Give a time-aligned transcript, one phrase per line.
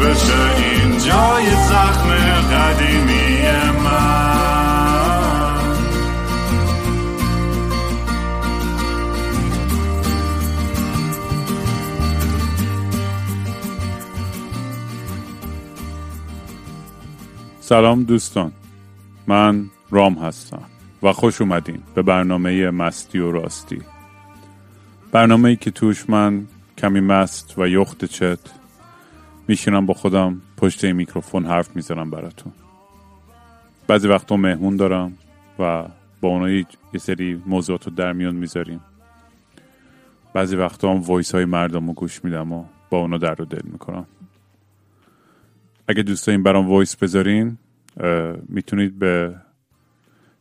[0.00, 2.08] بشه این جای زخم
[2.52, 3.42] قدیمی
[3.84, 4.36] من.
[17.60, 18.52] سلام دوستان.
[19.26, 20.62] من رام هستم
[21.02, 23.82] و خوش اومدین به برنامه مستی و راستی.
[25.12, 26.46] برنامه ای که توش من
[26.78, 28.38] کمی مست و یخده چت
[29.48, 32.52] میشینم با خودم پشت این میکروفون حرف می‌زنم براتون.
[33.86, 35.18] بعضی وقتا مهمون دارم
[35.58, 35.84] و
[36.20, 36.66] با اونا یه
[36.98, 38.80] سری موضوعات رو در میان می‌ذاریم.
[40.34, 43.62] بعضی وقتا هم voice های مردم رو گوش میدم و با اونا درد و دل
[43.64, 44.06] می‌کنم.
[45.88, 47.58] اگه دوست برام voice بذارین
[48.48, 49.34] می‌تونید به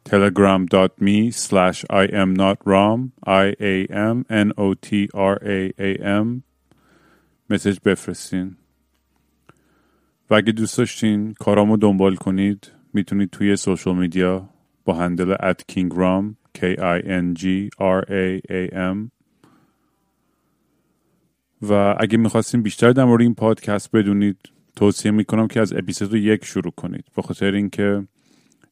[0.10, 6.04] telegram.me slash I am not Ram I A M N O T R A A
[6.24, 6.42] M
[7.50, 8.56] مسیج بفرستین.
[10.30, 14.50] و اگه دوست داشتین کارامو دنبال کنید می‌تونید توی سوشال میدیا
[14.86, 19.10] با هندل at kingram K I N G R A A M.
[21.62, 24.38] و اگه می‌خواستین بیشتر در مورد این پادکست بدونید
[24.76, 27.06] توصیه می‌کنم که از اپیزود یک شروع کنید.
[27.16, 28.08] به خاطر اینکه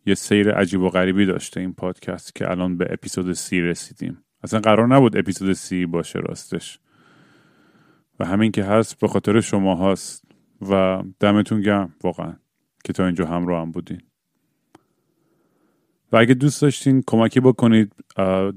[0.05, 4.17] یه سیر عجیب و غریبی داشته این پادکست که الان به اپیزود سی رسیدیم.
[4.43, 6.79] اصلا قرار نبود اپیزود سی باشه راستش.
[8.19, 10.23] و همین که هست به خاطر شما هست
[10.69, 12.33] و دمتون گرم واقعا
[12.83, 14.01] که تا اینجا همراه هم بودین.
[16.11, 17.93] و اگه دوست داشتین کمکی بکنید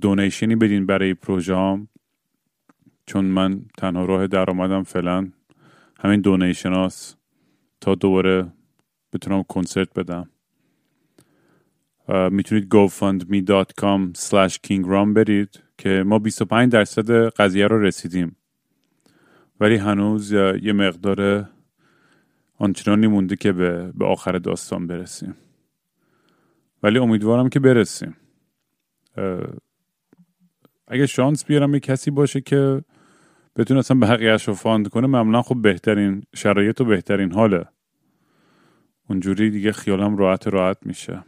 [0.00, 1.87] دونیشنی بدین برای پروژه
[3.06, 5.31] چون من تنها راه درآمدم فعلا
[6.00, 7.19] همین دونیشن هاست.
[7.81, 8.53] تا دوباره
[9.12, 10.31] بتونم کنسرت بدم.
[12.31, 18.37] می‌تونید gofundme.com slash kingram برید که ما 25 درصد قضیه رو رسیدیم.
[19.61, 21.49] ولی هنوز یه مقدار
[22.59, 25.34] آنچنانی مونده که به, به آخر داستان برسیم.
[26.83, 28.17] ولی امیدوارم که برسیم.
[30.89, 32.84] اگه شانس بیارم یه کسی باشه که
[33.56, 37.65] بتونه اصلا بقیهش رو fund کنه معمولا خب بهترین شرایط و بهترین حاله.
[39.09, 41.25] اونجوری دیگه خیالم راحت راحت میشه.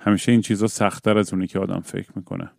[0.00, 2.50] همیشه این چیزا سختتر از اونی که آدم فکر می‌کنه.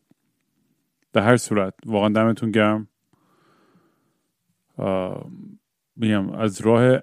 [1.11, 2.87] به هر صورت واقعا دمتون گرم.
[5.95, 6.99] میگم از راه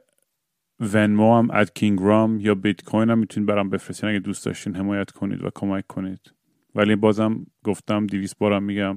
[0.80, 4.10] Venmo هم at KingRaam یا بیت کوین هم می‌تونید برام بفرستین.
[4.10, 6.32] اگه دوست داشتین حمایت کنید و کمک کنید.
[6.74, 8.96] ولی بازم گفتم دیویس بارم میگم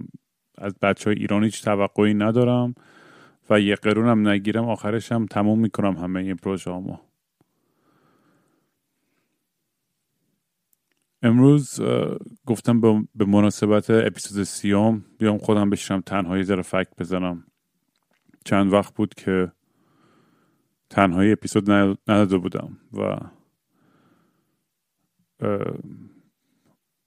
[0.57, 2.75] از بچه های ایران هیچ توقعی ندارم
[3.49, 6.97] و یه قرونم نگیرم آخرش هم تموم می‌کنم همه این پروژه همو.
[11.21, 11.81] امروز
[12.45, 12.81] گفتم
[13.15, 17.43] به مناسبت اپیزود سیام بیام خودم بشینم تنهایی ذره فکت بزنم.
[18.45, 19.51] چند وقت بود که
[20.93, 21.71] تنهایی اپیزود
[22.07, 23.17] نداده بودم و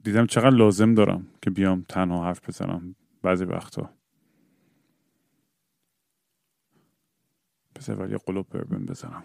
[0.03, 3.91] دیدم چقدر لازم دارم که بیام تنها حرف بزنم بعضی وقتا.
[7.77, 9.25] بذار ولی قلوب بربن بزنم.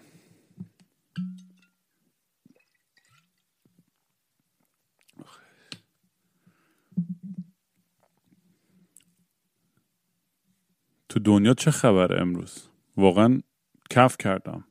[11.08, 13.40] تو دنیا چه خبره امروز؟ واقعا
[13.92, 14.64] کف کردم.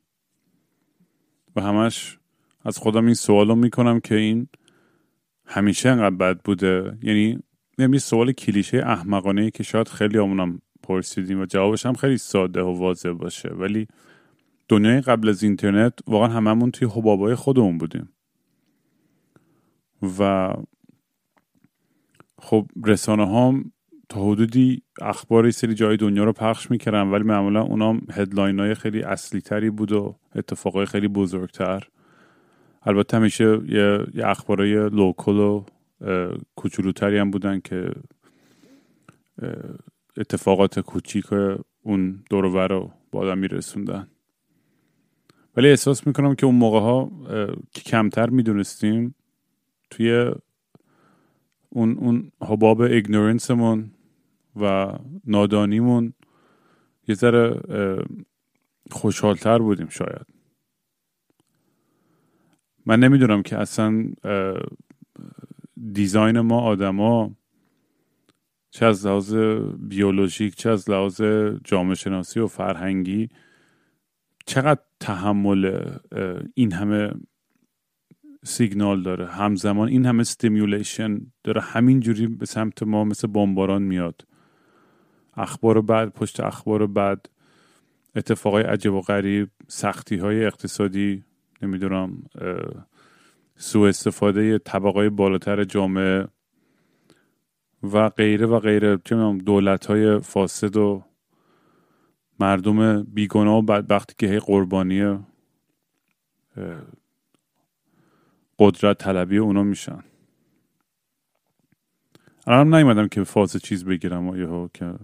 [1.56, 2.18] و همش
[2.64, 4.48] از خودم این سوال رو می‌کنم که این
[5.46, 7.38] همیشه انقدر بد بوده؟ یعنی
[7.78, 12.78] یعنی سوال کلیشه احمقانه که شاید خیلی همونم پرسیدیم و جوابش هم خیلی ساده و
[12.78, 13.48] واضح باشه.
[13.48, 13.86] ولی
[14.68, 18.08] دنیای قبل از اینترنت واقعا هممون توی حبابای خودمون بودیم.
[20.18, 20.52] و
[22.38, 23.54] خب رسانه ها
[24.12, 29.02] تا حدودی اخبار سری جای دنیا رو پخش می‌کردن ولی معمولا اونا هدلاین های خیلی
[29.02, 31.88] اصلی تری بود و اتفاقای خیلی بزرگتر.
[32.82, 35.64] البته همیشه یه, یه اخبارای لوکل و
[36.56, 37.92] کوچولوتری هم بودن که
[40.16, 41.26] اتفاقات کوچیک
[41.82, 44.08] اون دور رو با آدم میرسوندن.
[45.56, 47.10] ولی احساس می‌کنم که اون موقع ها
[47.70, 49.14] که کمتر می‌دونستیم
[49.90, 50.32] توی
[51.68, 53.90] اون اون حباب ایگنورنسمون
[54.56, 54.92] و
[55.24, 56.12] نادانیمون
[57.08, 57.60] یه ذره
[58.90, 60.26] خوشحالتر بودیم شاید.
[62.86, 64.04] من نمی‌دونم که اصلا
[65.92, 67.36] design ما آدما
[68.70, 69.34] چه از لحاظ
[69.78, 71.22] بیولوژیک چه از لحاظ
[71.64, 73.28] جامعه شناسی و فرهنگی
[74.46, 75.90] چقدر تحمل
[76.54, 77.10] این همه
[78.44, 79.26] سیگنال داره.
[79.26, 81.60] همزمان این همه stimulation داره.
[81.60, 84.26] همینجوری به سمت ما مثل بمباران میاد.
[85.36, 87.28] اخبار بعد پشت اخبار بعد
[88.16, 91.24] اتفاقای عجب و غریب سختی های اقتصادی
[91.62, 92.22] نمی‌دونم
[93.56, 96.26] سوء استفاده طبقای بالاتر جامعه
[97.82, 98.98] و غیره و غیره.
[99.04, 101.04] چه دولت های فاسد و
[102.40, 105.18] مردم بیگناه و بدبختی که هی قربانی
[108.58, 110.04] قدرت طلبی اونا میشن.
[112.46, 114.94] الان نیومدم که فاز چیز بگیرم و یهو که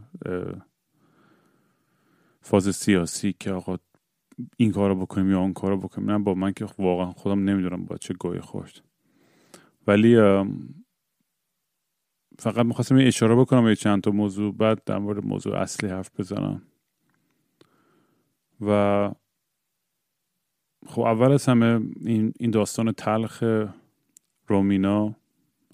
[2.41, 3.77] فاز سیاسی که آقا
[4.57, 6.11] این کارو بکنیم یا اون کارو بکنیم.
[6.11, 8.73] نه با من که واقعا خودم نمی‌دونم با چه گوی خوش
[9.87, 10.17] ولی
[12.39, 16.21] فقط می‌خواستم یه اشاره بکنم یه چند تا موضوع بعد در مورد موضوع اصلی حرف
[16.21, 16.63] بزنم.
[18.61, 19.11] و
[20.87, 21.81] خب اول از همه
[22.39, 23.45] این داستان تلخ
[24.47, 25.17] رومینا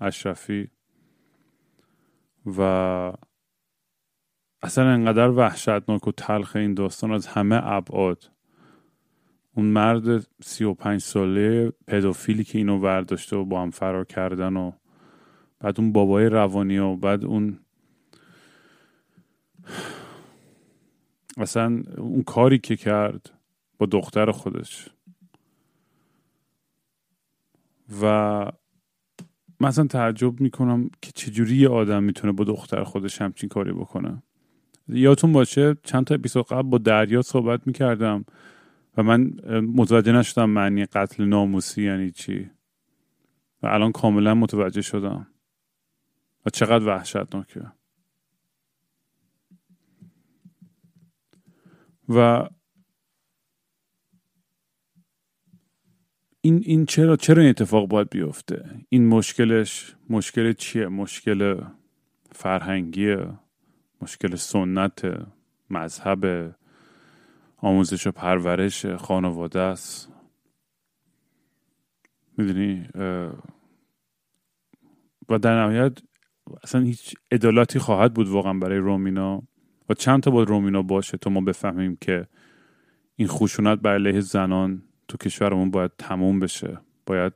[0.00, 0.70] اشرفی
[2.46, 2.60] و
[4.62, 8.30] اصلا انقدر وحشتناک و تلخ این داستان از همه ابعاد.
[9.56, 14.56] اون مرد سی و پنج ساله پدوفیلی که اینو ورداشته و با هم فرار کردن
[14.56, 14.72] و
[15.60, 17.58] بعد اون بابای روانی و بعد اون
[21.36, 23.30] اصلا اون کاری که کرد
[23.78, 24.88] با دختر خودش.
[28.02, 28.46] و
[29.64, 34.22] مثلا تعجب می‌کنم که چجوری یه آدم می‌تونه با دختر خودش همچین کاری بکنه.
[34.88, 38.24] یادتون باشه چند تا اپیزود قبل با دریا صحبت می‌کردم
[38.96, 39.20] و من
[39.60, 42.50] متوجه نشدم معنی قتل ناموسی یعنی چی.
[43.62, 45.26] و الان کاملا متوجه شدم.
[46.46, 47.62] و چقدر وحشتناکه.
[52.08, 52.48] و
[56.44, 61.60] این این چرا چرا این اتفاق باید بیفته؟ این مشکلش مشکل چیه؟ مشکل
[62.32, 63.16] فرهنگی
[64.02, 65.26] مشکل سنت
[65.70, 66.54] مذهب
[67.56, 70.12] آموزش و پرورش خانواده است؟
[72.38, 72.88] می‌دونی
[75.28, 75.98] و در نهایت
[76.62, 79.42] اصلا هیچ عدالتی خواهد بود واقعا برای رومینا.
[79.88, 82.26] و چند تا باید رومینا باشه تا ما بفهمیم که
[83.16, 86.80] این خشونت بر علیه زنان تو کشورمون باید تموم بشه.
[87.06, 87.32] باید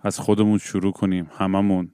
[0.00, 1.30] از خودمون شروع کنیم.
[1.32, 1.92] هممون.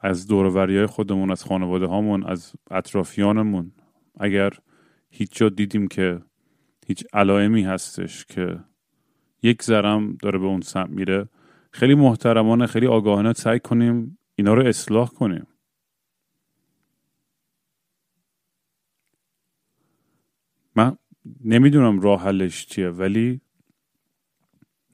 [0.00, 3.72] از دوروری خودمون از خانواده هامون از اطرافیانمون.
[4.20, 4.50] اگر
[5.10, 6.22] هیچ جا دیدیم که
[6.86, 8.64] هیچ علائمی هستش که
[9.42, 11.28] یک ذرم داره به اون سمت میره
[11.70, 15.46] خیلی محترمانه خیلی آگاهانه سعی کنیم اینا رو اصلاح کنیم.
[20.76, 20.96] من
[21.44, 23.40] نمی‌دونم راه حلش چیه ولی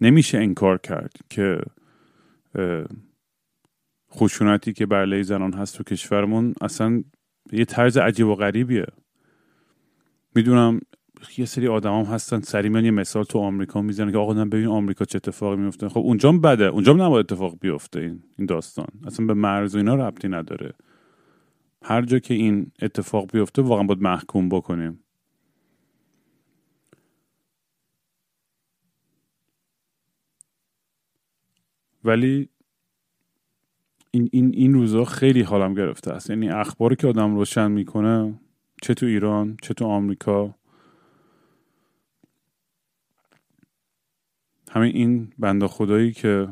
[0.01, 1.61] نمیشه انکار کرد که
[4.13, 7.05] خشونتی که بر علیه زنان هست تو کشورمون اصلا
[7.53, 8.87] یه طرز عجیب و غریبیه.
[10.35, 10.81] می‌دونم
[11.39, 15.05] یه سری آدم هم هستن سری یه مثال تو آمریکا می‌زنن که آقا ببین آمریکا
[15.05, 18.87] چه اتفاقی میفته خب اونجا بده اونجا نباید اتفاق بیفته این این داستان.
[19.07, 20.75] اصلا به مرز و اینا ربطی نداره.
[21.83, 25.05] هر جا که این اتفاق بیفته واقعا باید محکوم بکنیم.
[32.09, 32.49] ولی
[34.11, 36.31] این, این, این روزا خیلی حالم گرفته است.
[36.31, 38.41] یعنی اخباری که آدم روشن می‌کنه
[38.83, 40.55] چه تو ایران چه تو آمریکا
[44.71, 46.49] همین این بنده خدایی که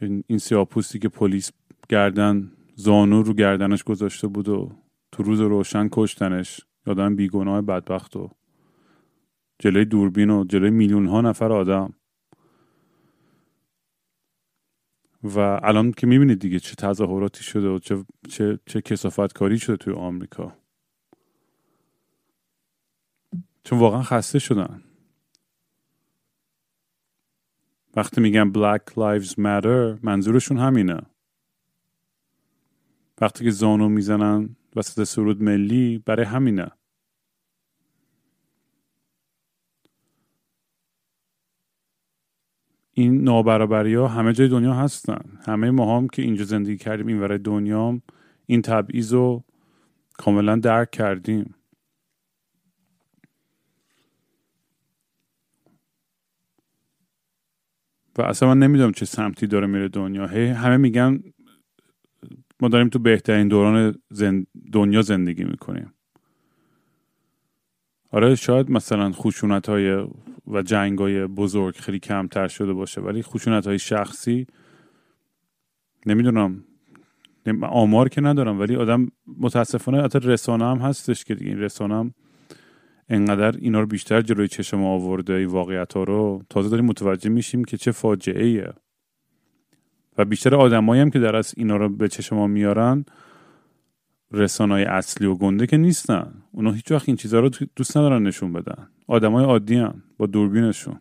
[0.00, 1.52] این سیاپوستی که پلیس
[1.88, 4.72] گردن زانو رو گردنش گذاشته بود و
[5.12, 6.60] تو روز روشن کشتنش.
[6.86, 8.30] یادم بیگناه بدبخت و
[9.58, 11.94] جلوی دوربین و جلوی میلیون ها نفر آدم.
[15.22, 19.76] و الان که می‌بینید دیگه چه تظاهراتی شده و چه, چه, چه کسافت کاری شده
[19.76, 20.56] توی آمریکا.
[23.64, 24.82] چون واقعا خسته شدن.
[27.96, 31.00] وقتی میگن Black Lives Matter منظورشون همینه.
[33.20, 36.70] وقتی که زانو می‌زنن وسط سرود ملی برای همینه.
[42.98, 45.38] این نابرابری ها همه جای دنیا هستن.
[45.46, 48.00] همه ما هم که اینجا زندگی کردیم این ورای دنیا
[48.46, 49.44] این تبعیض رو
[50.18, 51.54] کاملا درک کردیم.
[58.18, 60.26] و اصلا من نمی‌دونم چه سمتی داره میره دنیا.
[60.26, 61.20] هی همه میگن
[62.60, 63.98] ما داریم تو بهترین دوران
[64.72, 65.95] دنیا زندگی می‌کنیم.
[68.16, 70.06] آره شاید مثلا خشونت های
[70.46, 74.46] و جنگ های بزرگ خیلی کمتر شده باشه ولی خشونت های شخصی
[76.06, 76.64] نمی‌دونم.
[77.62, 79.08] آمار که ندارم ولی آدم
[79.38, 82.14] متاسفانه حتی رسانه هم هستش که دیگه این رسانه هم
[83.08, 86.42] انقدر اینا رو بیشتر جلوی چشم آورده این واقعیت ها رو.
[86.50, 88.72] تازه داریم متوجه میشیم که چه فاجعه ایه
[90.18, 93.04] و بیشتر آدمایی هم که در از اینا رو به چشم ما میارن
[94.30, 96.42] رسانای اصلی و گنده که نیستن.
[96.52, 98.88] اونا هیچ وقت این چیزها رو دوست ندارن نشون بدن.
[99.06, 101.00] آدمای عادی هم با دوربینشون.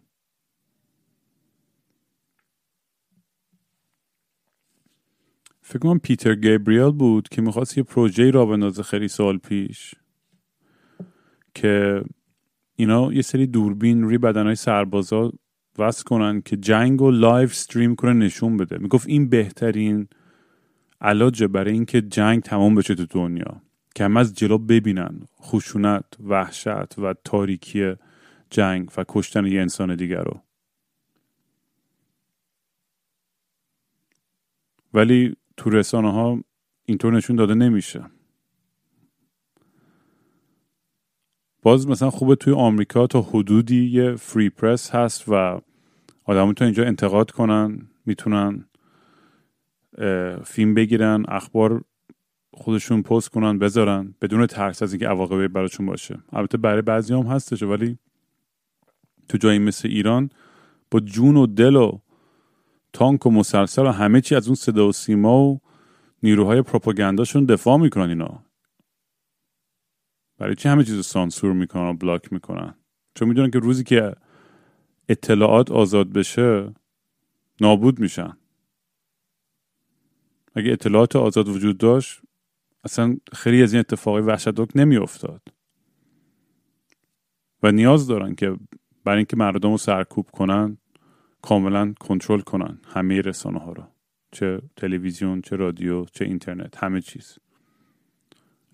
[5.62, 9.96] فکر کنم پیتر گیبریل بود که می‌خواست یه پروژه را بندازه خیلی سال پیش
[11.54, 12.04] که
[12.76, 15.32] اینا یه سری دوربین روی بدنهای سربازا
[15.78, 18.78] وصل کنن که جنگ و live stream کنه نشون بده.
[18.78, 20.08] می‌گفت این بهترین
[21.06, 23.62] علاجه برای اینکه جنگ تمام بشه تو دنیا.
[23.96, 27.94] که هم از جلو ببینن خشونت وحشت و تاریکی
[28.50, 30.42] جنگ و کشتن یه انسان دیگر رو.
[34.94, 36.40] ولی تو رسانه ها
[36.86, 38.06] اینطور نشون داده نمیشه.
[41.62, 45.62] باز مثلا خوبه توی آمریکا تا حدودی یه فری پرس هست و
[46.24, 48.66] آدم می‌تونن اینجا انتقاد کنن می‌تونن
[50.46, 51.84] فیلم بگیرن اخبار
[52.54, 56.20] خودشون پست کنن بذارن بدون ترس از اینکه عواقبی براشون باشه.
[56.34, 57.98] البته برای بعضی هم هستش ولی
[59.30, 60.30] تو جایی مثل ایران
[60.92, 62.00] با جون و دل و
[62.94, 65.62] تانک و مسلسل و همه چی از اون صدا و سیما و
[66.24, 68.46] نیروهای پروپاگانداشون دفاع می‌کنن اینا.
[70.38, 72.76] برای چی همه چیز سانسور می‌کنن و بلاک می‌کنن؟
[73.16, 74.16] چون می‌دونن که روزی که
[75.10, 76.74] اطلاعات آزاد بشه
[77.62, 78.38] نابود میشن.
[80.56, 82.22] اگه اطلاعات آزاد وجود داشت
[82.84, 85.42] اصلا خیلی از این اتفاقی وحشتناک نمیافتاد.
[87.64, 88.56] و نیاز دارن که
[89.04, 90.78] برای اینکه مردم رو سرکوب کنن
[91.42, 93.84] کاملا کنترل کنن همه رسانه ها رو.
[94.32, 97.38] چه تلویزیون چه رادیو چه اینترنت همه چیز.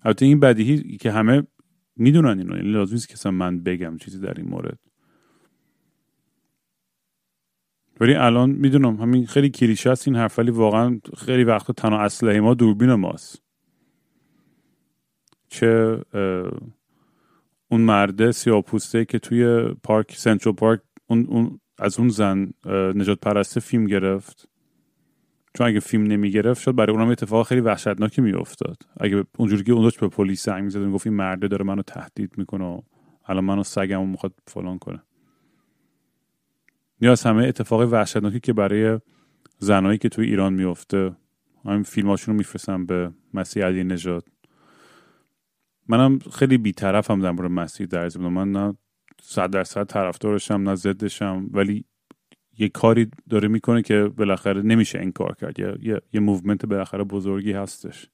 [0.02, 1.46] البته این بدیهی که همه
[1.96, 4.78] می‌دونن اینو یعنی لازم نیست که من بگم چیزی در این مورد.
[8.00, 12.40] ولی الان می‌دونم همین خیلی کلیشه است این حرف ولی واقعا خیلی وقتا تنها اسلحه
[12.40, 13.42] ما دوربین ماست.
[15.48, 16.00] چه
[17.68, 22.50] اون مرده سیاپوسته که توی پارک سنترال پارک اون, اون از اون زن
[22.94, 24.48] نجات پرسته فیلم گرفت.
[25.54, 29.64] چون اگه فیلم نمی گرفت شد برای اونم اتفاق خیلی وحشتناکی می افتاد اگه اونجوری
[29.64, 32.80] که اون به پلیس زنگ می‌زد گفت این مرده داره منو تهدید می‌کنه و
[33.26, 35.02] الان منو سگمو می‌خواد فلان کنه.
[37.02, 39.00] یا از همه اتفاق وحشتناکی که برای
[39.58, 41.16] زنایی که توی ایران میفته
[41.64, 44.28] همین فیلماشون رو میفرستم به مسیح علی نژاد.
[45.88, 48.76] منم خیلی بیطرفم در مورد مسیح در من نه
[49.22, 51.84] صد درصد طرفدارشم نه ضدشم ولی
[52.58, 55.58] یه کاری داره می‌کنه که بالاخره نمیشه این کار کرد.
[55.58, 58.08] یه, یه, یه movement بالاخره بزرگی هستش.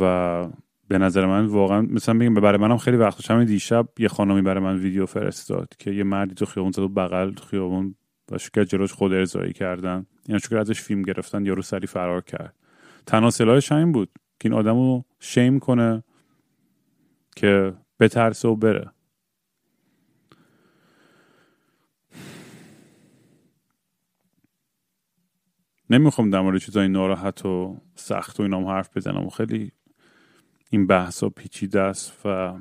[0.00, 0.44] و
[0.92, 4.64] به نظر من واقعا مثلا بگم برای منم خیلی وقت همین دیشب یه خانمی برای
[4.64, 7.94] من ویدیو فرستاد که یه مردی تو خیابون زد و بغل خیابون
[8.30, 10.06] و شروع کرد جلوش خود ارضایی کردن.
[10.28, 12.54] یعنی شروع کرد ازش فیلم گرفتن یارو سری فرار کرد.
[13.06, 14.08] تنها سلاحش همین بود
[14.40, 16.04] که این آدم رو shame کنه
[17.36, 18.90] که بترسه و بره.
[25.90, 29.72] نمی‌خوام در مورد چیزای ناراحت و سخت و اینام حرف بزنم و خیلی
[30.72, 32.58] این بحث ها پیچیده است و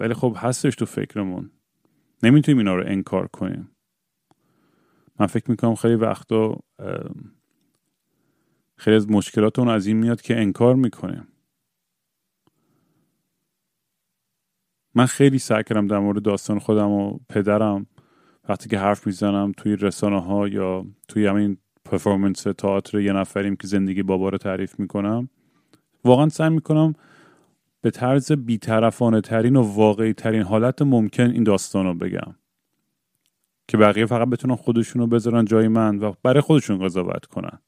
[0.00, 1.50] ولی خب هستش تو فکرمون.
[2.22, 3.70] نمی‌تونیم اینا رو انکار کنیم.
[5.20, 6.60] من فکر می‌کنم خیلی وقتا
[8.76, 11.28] خیلی از مشکلات اون از این میاد که انکار می‌کنیم.
[14.94, 17.86] من خیلی سعی کردم در مورد داستان خودم و پدرم
[18.48, 23.66] وقتی که حرف می‌زنم توی رسانه ها یا توی همین پرفورمنس تئاتر یه نفریم که
[23.66, 25.28] زندگی بابا رو تعریف می‌کنم
[26.04, 26.94] واقعا سعی می‌کنم
[27.84, 32.34] به طرز بیطرفانه ترین و واقعی ترین حالت ممکن این داستان رو بگم.
[33.68, 37.58] که بقیه فقط بتونن خودشون رو بذارن جای من و برای خودشون قضاوت کنن.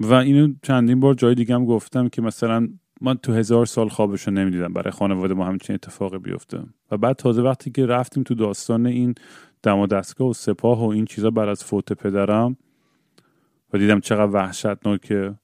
[0.00, 2.68] و اینو چندین بار جای دیگه هم گفتم که مثلا
[3.00, 6.62] من تو هزار سال خوابش رو نمی‌دیدم برای خانواده ما همچین اتفاقی بیفته.
[6.90, 9.14] و بعد تازه وقتی که رفتیم تو داستان این
[9.62, 12.56] دم و دستگاه و سپاه و این چیزا بعد از فوت پدرم
[13.72, 15.34] و دیدم چقدر وحشتناکه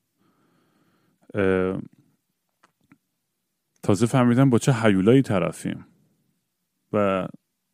[3.83, 5.87] تازه فهمیدم با چه حیولایی طرفیم.
[6.93, 7.29] و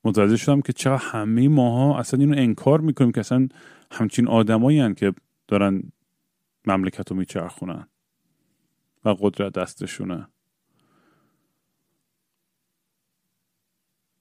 [0.05, 3.49] متوجه شدم که چقدر همه ماها اصلا اینو انکار می‌کنیم که اصلا
[3.91, 5.15] همچین آدمایی که
[5.49, 5.83] دارن
[6.67, 7.89] مملکت رو میچرخونن
[9.05, 10.29] و قدرت دستشونه.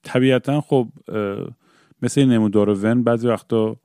[0.02, 0.88] طبیعتا خب
[2.02, 3.76] مثل نمودار ون بعضی وقتا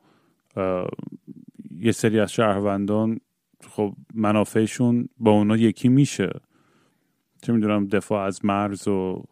[1.83, 3.19] یه سری از شهروندان
[3.69, 6.29] خب منافعشون با اونا یکی میشه.
[7.41, 9.23] چه می‌دونم دفاع از مرز و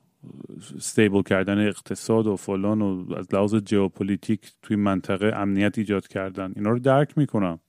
[0.79, 6.53] ستیبل کردن اقتصاد و فلان و از لحاظ جیوپولیتیک توی منطقه امنیت ایجاد کردن.
[6.55, 7.59] اینا رو درک می‌کنم.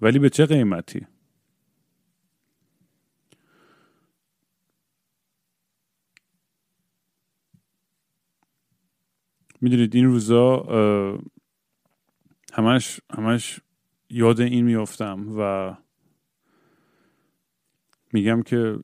[0.00, 1.06] ولی به چه قیمتی؟
[9.60, 10.56] می‌دونید این روزا
[12.52, 13.60] همش همش
[14.10, 15.74] یاد این میافتم و
[18.12, 18.78] میگم که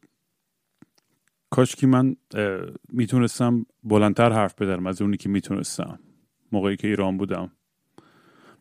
[1.50, 2.16] کاش که من
[2.88, 5.98] می‌تونستم بلندتر حرف بدارم از اونی که می‌تونستم
[6.52, 7.52] موقعی که ایران بودم.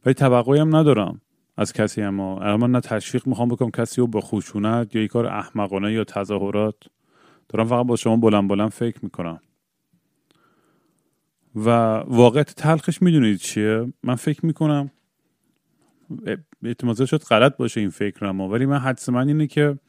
[0.05, 1.21] ولی توقعی هم ندارم
[1.57, 5.25] از کسی اما اما نه تشویق می‌خوام بکنم کسی رو با خشونت یا یک کار
[5.25, 6.75] احمقانه یا تظاهرات.
[7.49, 9.39] دارم فقط با شما بلند بلند فکر می‌کنم.
[11.55, 11.69] و
[12.07, 14.91] واقعیت تلخش می‌دونید چیه؟ من فکر می‌کنم
[16.63, 19.79] احتمال شد غلط باشه این فکرم ولی من حدس من اینه که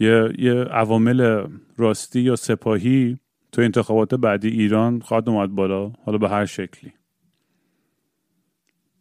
[0.00, 1.46] یه, یه عوامل
[1.76, 3.18] راستی یا سپاهی
[3.52, 6.92] تو انتخابات بعدی ایران خواهد اومد بالا حالا به هر شکلی.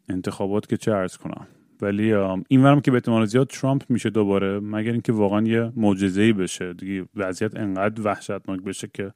[0.10, 1.48] انتخابات که چه ارز کنم.
[1.82, 2.14] ولی
[2.48, 6.34] این ورم که به احتمال زیاد ترامپ میشه دوباره مگر اینکه واقعا یه معجزه ای
[6.34, 6.74] بشه.
[6.74, 9.14] دیگه وضعیت انقدر وحشتناک بشه که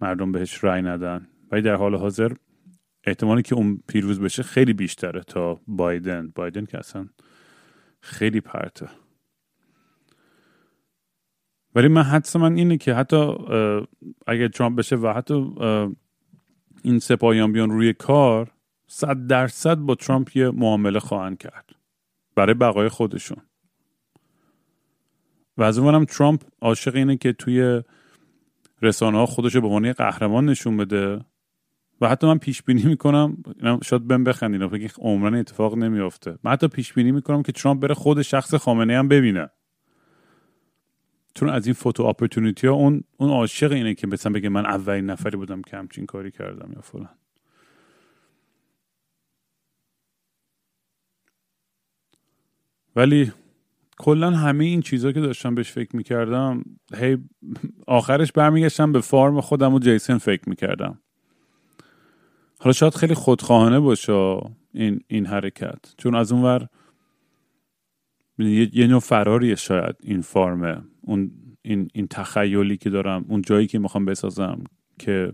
[0.00, 1.26] مردم بهش رأی ندن.
[1.52, 2.32] ولی در حال حاضر
[3.06, 6.32] احتمالی که اون پیروز بشه خیلی بیشتره تا بایدن.
[6.34, 7.08] بایدن که اصلا
[8.00, 8.88] خیلی پرته.
[11.74, 13.34] ولی من حدس من اینه که حتی
[14.26, 15.54] اگر ترامپ بشه و حتی
[16.82, 18.52] این سپاهیان بیان روی کار
[18.86, 21.70] صد درصد با ترامپ یه معامله خواهند کرد.
[22.34, 23.38] برای بقای خودشون.
[25.56, 27.82] و از اونم ترامپ عاشق اینه که توی
[28.82, 31.24] رسانه ها خودش به عنوان قهرمان نشون بده.
[32.00, 33.36] و حتی من پیش بینی می‌کنم
[33.84, 36.38] شاید بهم بخندین فکر عمرن اتفاق نمیافته.
[36.44, 39.50] من حتی پیش بینی می‌کنم که ترامپ بره خود شخص خامنه هم ببینه.
[41.34, 45.10] چون از این فوتو اپورتونیتی ها اون اون عاشق اینه که مثلا بگه من اولین
[45.10, 47.08] نفری بودم که همچین کاری کردم یا فلان.
[52.96, 53.32] ولی
[53.98, 57.18] کلا همه این چیزها که داشتم بهش فکر می‌کردم هی
[57.86, 61.00] آخرش برمیگشتم به فارم خودم و جیسن فکر می‌کردم.
[62.58, 64.40] حالا شاید خیلی خودخواهانه باشه
[64.74, 65.94] این, این حرکت.
[65.98, 66.68] چون از اونور
[68.38, 71.30] یه, یه نوع فراریه شاید این فارمه اون
[71.62, 74.64] این, این تخیلی که دارم اون جایی که می‌خوام بسازم
[74.98, 75.32] که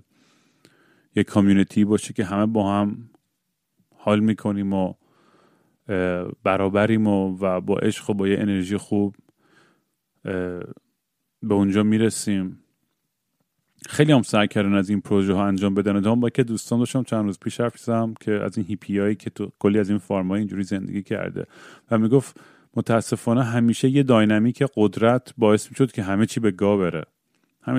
[1.16, 3.10] یه کامیونیتی باشه که همه با هم
[3.96, 4.94] حال می‌کنیم و
[6.42, 9.16] برابریم و, و با عشق و با یه انرژی خوب
[11.42, 12.61] به اونجا می‌رسیم.
[13.88, 16.06] خیلی هم سعی کردن از این پروژه ها انجام بدن.
[16.06, 17.88] هم با که دوستان داشتم چند روز پیش حرف
[18.20, 21.46] که از این هیپی هایی که تو کلی از این فارمای اینجوری زندگی کرده.
[21.90, 22.40] و می‌گفت
[22.76, 27.04] متاسفانه همیشه یه داینامیک قدرت باعث می‌شد که همه چی به گا بره.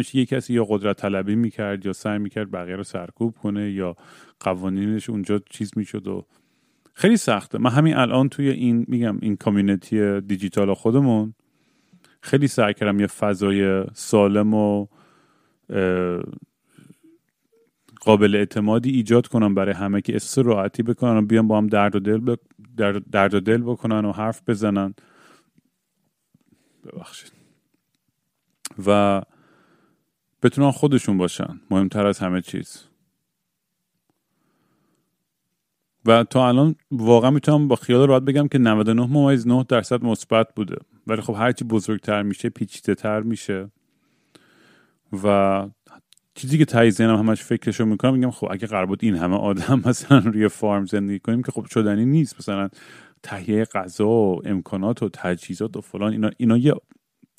[0.05, 3.95] چی یه کسی یا قدرت طلبی می‌کرد یا سعی می‌کرد بقیه رو سرکوب کنه یا
[4.39, 6.25] قوانینش اونجا چیز می‌شد و
[6.93, 7.57] خیلی سخته.
[7.57, 11.33] من همین الان توی این میگم این کامیونیتی دیجیتال خودمون
[12.21, 14.87] خیلی سعی کردم یه فضای سالم و
[18.02, 21.95] قابل اعتمادی ایجاد کنم برای همه که احساس راحتی بکنن و بیان با هم درد
[21.95, 22.36] و دل,
[23.12, 24.93] درد و دل بکنن و حرف بزنن.
[26.86, 27.32] ببخشید.
[28.86, 29.21] و
[30.43, 31.62] بتونن خودشون باشن.
[31.71, 32.84] مهمتر از همه چیز.
[36.06, 40.56] و تا الان واقعا می‌تونم با خیال راحت بگم که 99 ممیز 9 درصد مثبت
[40.56, 40.76] بوده.
[41.08, 43.71] ولی خب هرچی بزرگتر میشه پیچیده تر میشه.
[45.23, 45.67] و
[46.36, 49.82] چیزی که ته ذهنم همش فکرشو می‌کنم میگم خب اگه قرار بود این همه آدم
[49.89, 52.36] مثلا روی farm زندگی کنیم که خب شدنی نیست.
[52.39, 52.69] مثلا
[53.23, 56.73] تهیه غذا و امکانات و تجهیزات و فلان اینا اینا یه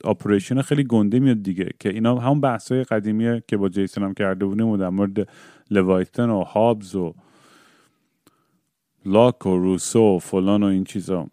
[0.04, 4.44] operation خیلی گنده میاد دیگه که اینا همون بحثای قدیمیه که با جیسون هم کرده
[4.44, 5.28] بودیم و در مورد
[5.70, 7.14] Leviathan و هابز و
[9.06, 11.30] لاک و روسو و فلان و این چیزا.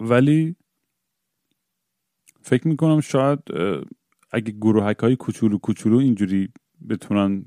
[0.00, 0.56] ولی
[2.46, 3.38] فکر می‌کنم شاید
[4.30, 6.48] اگه گروهک های کوچولو کوچولو اینجوری
[6.88, 7.44] بتونن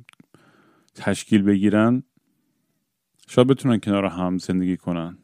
[0.95, 2.03] تشکیل بگیرن
[3.27, 5.17] شاید بتونن کنار هم زندگی کنن.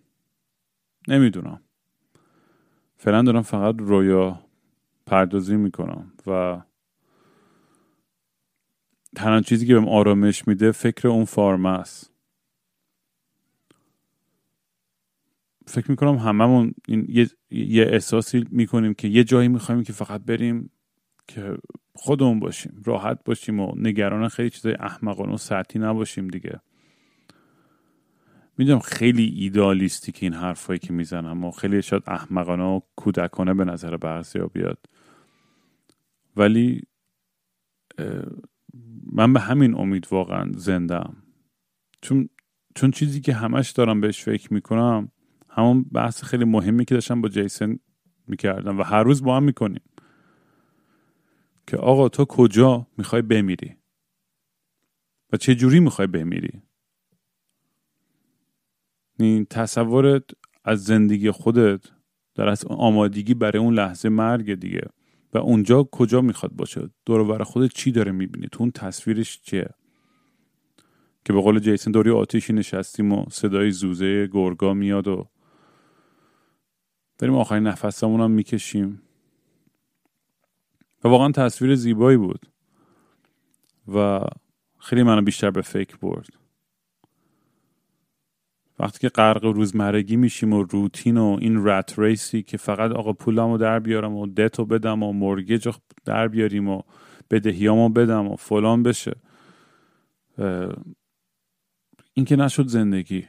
[1.08, 1.62] نمی‌دونم.
[2.98, 4.40] فعلا دارم فقط رویا
[5.06, 6.62] پردازی می‌کنم و
[9.16, 12.13] تنها چیزی که بهم آرامش میده فکر اون فارمه است.
[15.66, 20.70] فکر می‌کنم هممون این یه, یه احساسی می‌کنیم که یه جایی می‌خوایم که فقط بریم
[21.28, 21.58] که
[21.96, 26.60] خودمون باشیم راحت باشیم و نگران خیلی چیزای احمقانه و سطحی نباشیم دیگه.
[28.58, 33.66] می‌دونم خیلی ایدالیستی که این حرفایی که می‌زنم و خیلی شاید احمقانه و کودکانه به
[33.66, 34.86] نظر بعضی بیاد.
[36.36, 36.82] ولی
[39.12, 41.18] من به همین امید واقعا زندم
[42.02, 42.30] چون
[42.76, 45.12] چون چیزی که همش دارم بهش فکر می‌کنم
[45.56, 47.80] همون بحث خیلی مهمی که داشتم با جیسن
[48.28, 49.82] می‌کردم و هر روز با هم می‌کنیم.
[51.68, 53.76] که آقا تو کجا می‌خوای بمیری؟
[55.34, 56.62] و چه جوری می‌خوای بمیری؟
[59.20, 60.24] این تصورت
[60.64, 61.86] از زندگی خودت
[62.36, 64.88] در از آمادگی برای اون لحظه مرگ دیگه.
[65.34, 69.70] و اونجا کجا می‌خواد باشه؟ دور بر خودت چی داره می‌بینی؟ تو اون تصویرش چیه؟
[71.26, 75.30] که به قول جیسن دوری آتیشی نشستیم و صدای زوزه گرگا میاد و
[77.24, 79.02] داریم آخرین نفسمون هم می‌کشیم.
[81.04, 82.46] و واقعا تصویر زیبایی بود.
[83.94, 84.20] و
[84.80, 86.28] خیلی منو بیشتر به فکر برد.
[88.80, 93.58] وقتی که غرق روزمرگی میشیم و روتین و این رت ریسی که فقط آقا پولامو
[93.58, 95.70] در بیارم و دتو بدم و مرگج
[96.06, 96.82] در بیاریم و
[97.32, 99.16] بدهیامو بدم و فلان بشه
[102.14, 103.28] این که نشد زندگی.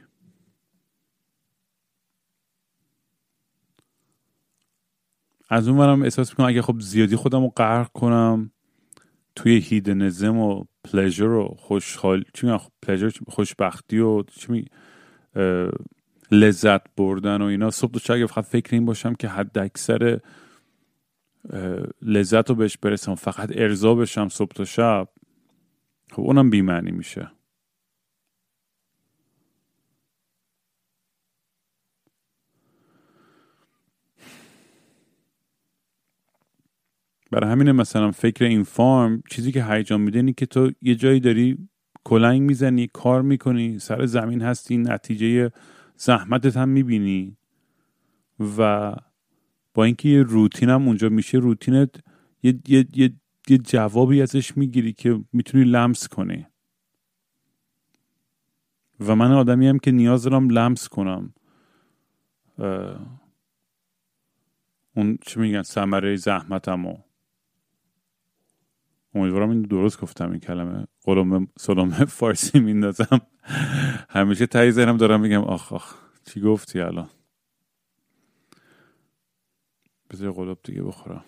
[5.49, 8.51] از اون برم احساس می‌کنم اگه خب زیادی خودم رو غرق کنم
[9.35, 14.65] توی هیدنزم و پلژر و خوشحال چی پلژر خوشبختی و چی
[16.31, 17.71] لذت بردن و اینا.
[17.71, 20.19] صبح تو اگه فقط فکر این باشم که حد اکثر
[22.01, 25.07] لذت رو بهش برسم فقط ارضا بشم صبح تا شب
[26.11, 27.31] خب اونم بیمعنی میشه.
[37.35, 41.19] برای همین مثلا فکر این فارم چیزی که هیجان میده اینه که تو یه جایی
[41.19, 41.57] داری
[42.03, 45.51] کلنگ می‌زنی کار می‌کنی سر زمین هستی نتیجه
[45.97, 47.37] زحمتت هم می‌بینی.
[48.57, 48.91] و
[49.73, 51.89] با اینکه یه روتین هم اونجا میشه روتینت
[52.43, 53.13] یه, یه،, یه،,
[53.49, 56.45] یه جوابی ازش می‌گیری که می‌تونی لمس کنی.
[58.99, 61.33] و من آدمی هم که نیاز دارم لمس کنم.
[64.95, 67.04] اون چی میگن ثمره زحمتمو.
[69.15, 70.87] امیدوارم این درست گفتم این کلمه.
[71.03, 73.21] قلم سلمه فارسی میندازم.
[74.09, 77.09] همیشه تایی ذهنم دارم میگم آخ آخ چی گفتی الان؟
[80.09, 81.25] بذار قلوب دیگه بخورم.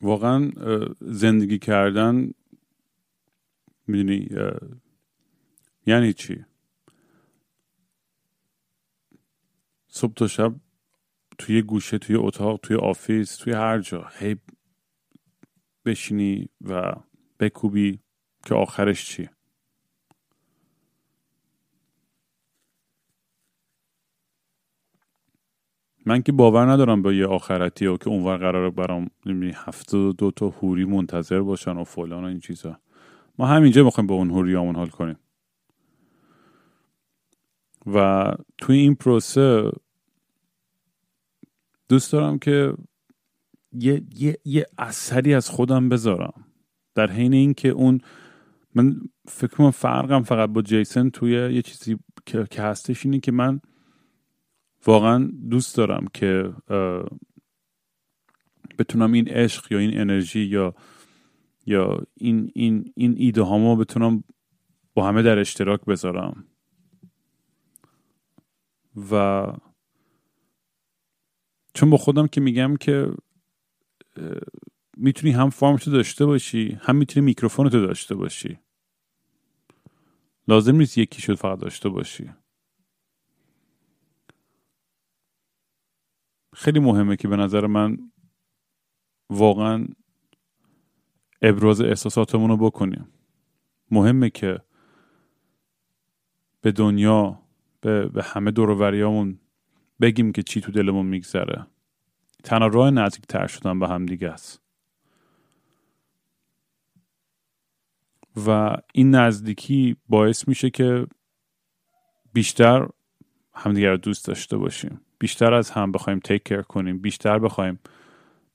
[0.00, 0.50] واقعا
[1.00, 2.30] زندگی کردن
[3.86, 4.28] می‌دونی
[5.86, 6.44] یعنی چی؟
[9.88, 10.54] صبح تا شب
[11.38, 14.08] توی گوشه توی اتاق توی آفیس توی هر جا.
[14.18, 14.36] هی
[15.84, 16.92] بشینی و
[17.40, 18.00] بکوبی
[18.44, 19.28] که آخرش چی
[26.06, 29.10] من که باور ندارم با یه آخرتی و که اونور قراره برام
[29.54, 32.78] هفته دو تا هوری منتظر باشن و فلان و این چیزا.
[33.38, 35.18] ما همینجا می‌خوایم با اون هوری حال کنیم.
[37.86, 38.26] و
[38.58, 39.70] توی این پروسه
[41.88, 42.74] دوست دارم که
[43.72, 46.46] یه, یه،, یه اثری از خودم بذارم.
[46.94, 48.00] در حین اینکه اون
[48.74, 53.60] من فکر کنم فرقم فقط با جیسن توی یه چیزی که, هستش اینه که من
[54.86, 56.52] واقعا دوست دارم که
[58.78, 60.74] بتونم این عشق یا این انرژی یا
[61.66, 64.24] یا این این این ایده هامو بتونم
[64.94, 66.46] با همه در اشتراک بذارم.
[69.10, 69.46] و
[71.74, 73.14] چون با خودم که میگم که
[74.96, 78.58] می‌تونی هم فارمتو داشته باشی هم می‌تونی میکروفونتو داشته باشی.
[80.48, 82.30] لازم نیست یکی شد فقط داشته باشی.
[86.54, 88.12] خیلی مهمه که به نظر من
[89.30, 89.86] واقعا
[91.42, 93.08] ابراز احساساتمون رو بکنیم.
[93.90, 94.58] مهمه که
[96.60, 97.41] به دنیا
[97.82, 99.38] به, به همه دوروریامون
[100.00, 101.66] بگیم که چی تو دلمون میگذره.
[102.44, 104.62] تنها راه نزدیک تر شدن به هم دیگه است.
[108.46, 111.06] و این نزدیکی باعث میشه که
[112.32, 112.88] بیشتر
[113.54, 115.00] همدیگه رو دوست داشته باشیم.
[115.18, 116.98] بیشتر از هم بخوایم تیک کر کنیم.
[116.98, 117.78] بیشتر بخوایم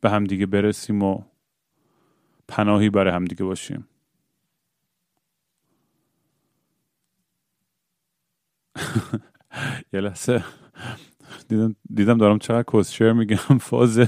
[0.01, 1.23] به همدیگه برسیم و
[2.47, 3.87] پناهی برای همدیگه باشیم.
[9.93, 10.43] یه لحظه.
[11.49, 13.57] دیدم, دیدم دارم چقدر کسشر میگم.
[13.69, 13.99] فاز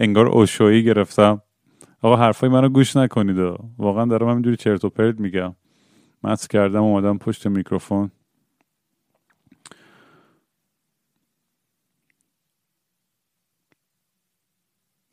[0.00, 1.42] انگار اوشویی گرفتم.
[2.02, 3.38] آقا حرفای منو گوش نکنید.
[3.38, 5.56] و واقعا دارم همینجوری چرت و پرت میگم.
[6.24, 8.10] مس کردم اومدم پشت میکروفون.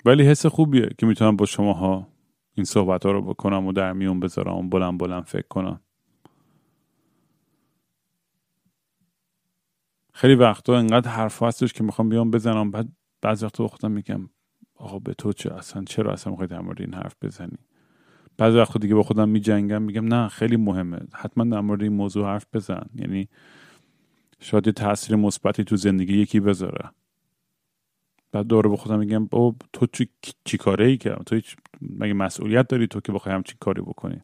[0.05, 2.07] ولی حس خوبیه که می‌تونم با شماها
[2.55, 5.81] این صحبت ها رو بکنم و در میون بذارم و بلند بلند فکر کنم.
[10.17, 12.87] خیلی وقتا انقدر حرف هستش که می‌خوام بیام بزنم بعد
[13.21, 14.29] بعضی وقتا خودم میگم
[14.75, 17.57] آقا به تو چه اصلا چرا اصلا می‌خوای در مورد این حرف بزنی؟
[18.37, 22.25] بعضی وقتا دیگه با خودم میجنگم میگم نه خیلی مهمه حتما در مورد این موضوع
[22.25, 22.89] حرف بزن.
[22.95, 23.29] یعنی
[24.39, 26.89] شاید یه تاثیر مثبتی تو زندگی یکی بذاره.
[28.31, 30.09] بعد دوره به خودم میگم بابا تو چی,
[30.45, 31.41] چی کاره ای که تو
[31.81, 34.21] مگه مسئولیت داری تو که بخوای همچین کاری بکنی؟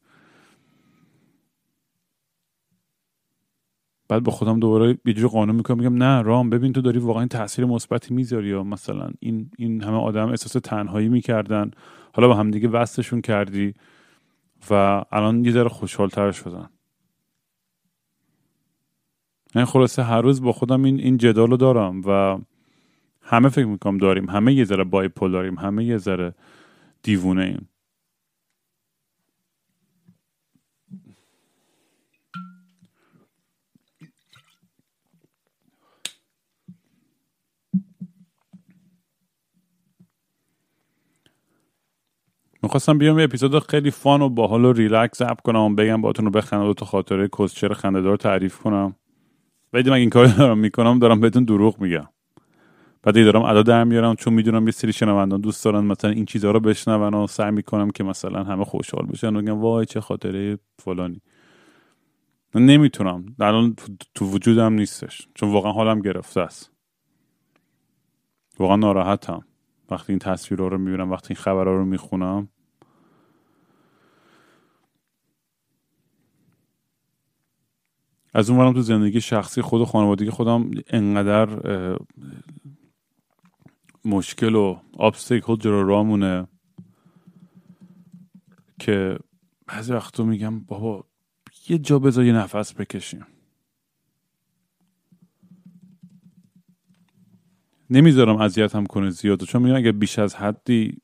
[4.08, 7.26] بعد با خودم دوباره یه جور قانون می‌کنم میگم نه رام ببین تو داری واقعا
[7.26, 11.72] تاثیر مثبتی می‌ذاری یا مثلا این این همه آدم احساس تنهایی می‌کردن.
[12.14, 13.74] حالا با همدیگه وصلشون کردی
[14.70, 16.70] و الان یه ذره خوشحالتر شدن.
[19.56, 22.40] این خلاصه هر روز با خودم این این جدال رو دارم و
[23.22, 24.30] همه فکر می‌کنم داریم.
[24.30, 26.34] همه یه ذره داریم همه یه ذره
[27.04, 27.68] دیوونه ایم.
[42.64, 46.32] می‌خواستم بیام یه اپیزود خیلی fun و باحال و relax up کنم بگم باهاتون و
[46.32, 48.96] بخندم دو تا خاطره کسشر خندهدار تعریف کنم.
[49.74, 52.08] ولی من این کار دارم می‌کنم دارم بهتون دروغ میگم.
[53.04, 56.52] بعد دارم ادا در میارم چون می‌دونم یه سری شنوندان دوست دارن مثلا این چیزها
[56.52, 60.58] رو بشنون و سعی می‌کنم که مثلا همه خوشحال بشن و بگم وای چه خاطره
[60.80, 61.22] فلانی.
[62.56, 63.26] نمی‌تونم.
[63.40, 63.76] الان
[64.16, 65.28] تو وجودم نیستش.
[65.36, 66.72] چون واقعا حالم گرفته است.
[68.60, 69.46] واقعا ناراحتم.
[69.92, 72.50] وقتی این تصویرها رو می‌بینم وقتی این خبرها رو می‌خونم.
[78.34, 81.98] از اون تو زندگی شخصی خود و خانوادگی خودم انقدر
[84.06, 86.48] مشکل و آبستیکل جلو رامونه
[88.80, 89.20] که
[89.68, 91.06] بعضی وقتا میگم بابا
[91.70, 93.26] یه جا بذار یه نفس بکشیم.
[97.94, 101.02] نمی‌ذارم اذیتم کنه زیاد چون میگم اگه بیش از حدی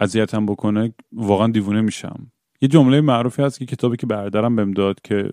[0.00, 2.32] اذیتم بکنه واقعا دیوونه میشم.
[2.60, 5.30] یه جمله معروفی هست که کتابی که برادرم بهم داد که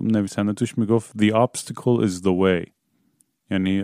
[0.00, 2.70] نویسنده توش می‌گفت the obstacle is the way.
[3.50, 3.82] یعنی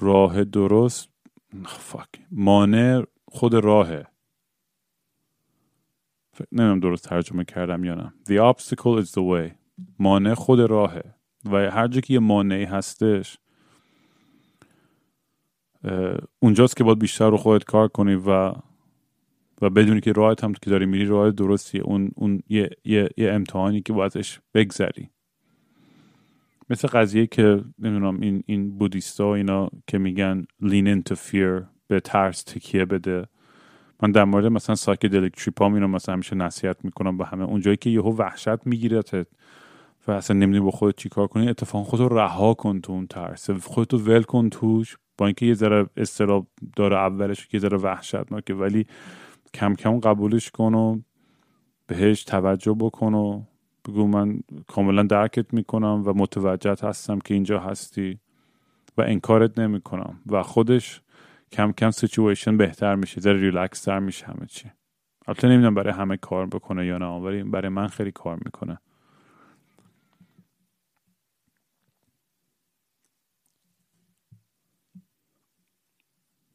[0.00, 1.08] راه درست
[2.30, 4.06] مانع خود راهه.
[6.52, 8.14] نمی‌دونم درست ترجمه کردم یا نه.
[8.28, 9.52] The obstacle is the way.
[9.98, 11.13] مانع خود راهه.
[11.44, 13.38] و هر جا که یه مانعی هستش
[16.40, 18.52] اونجاست که باید بیشتر رو خودت کار کنی و
[19.62, 21.82] و بدونی که راهت هم که داری میری راه درستیه.
[21.82, 25.10] اون, اون یه, یه, یه امتحانی که بایدش بگذری.
[26.70, 32.42] مثل قضیه که نمی‌دونم این این بودیستا اینا که میگن lean into fear به ترس
[32.42, 33.26] تکیه بده.
[34.02, 37.44] من در مورد مثلا سایکدلیک تریپام اینو مثلا همیشه نصیحت می‌کنم به همه.
[37.44, 39.26] اونجایی که یهو وحشت میگیرتت.
[40.08, 41.48] و اصلا نمی‌دونی با خودت چیکار کنی.
[41.48, 43.50] اتفاقا خودت رو رها کن تو اون ترس.
[43.50, 44.96] خودت رو ول کن توش.
[45.18, 48.86] با اینکه یه ذره استراب داره اولش یه ذره وحشتناکه ولی
[49.54, 51.00] کم کم قبولش کن و
[51.86, 53.42] بهش توجه بکن و
[53.88, 58.18] بگو من کاملا درکت می‌کنم و متوجهت هستم که اینجا هستی
[58.96, 61.00] و انکارت نمی‌کنم و خودش
[61.52, 64.70] کم کم سیچویشن بهتر میشه ذره ریلکس تر میشه همه چی.
[65.26, 68.78] البته نمی‌دونم برای همه کار بکنه یا نه ولی برای من خیلی کار می‌کنه.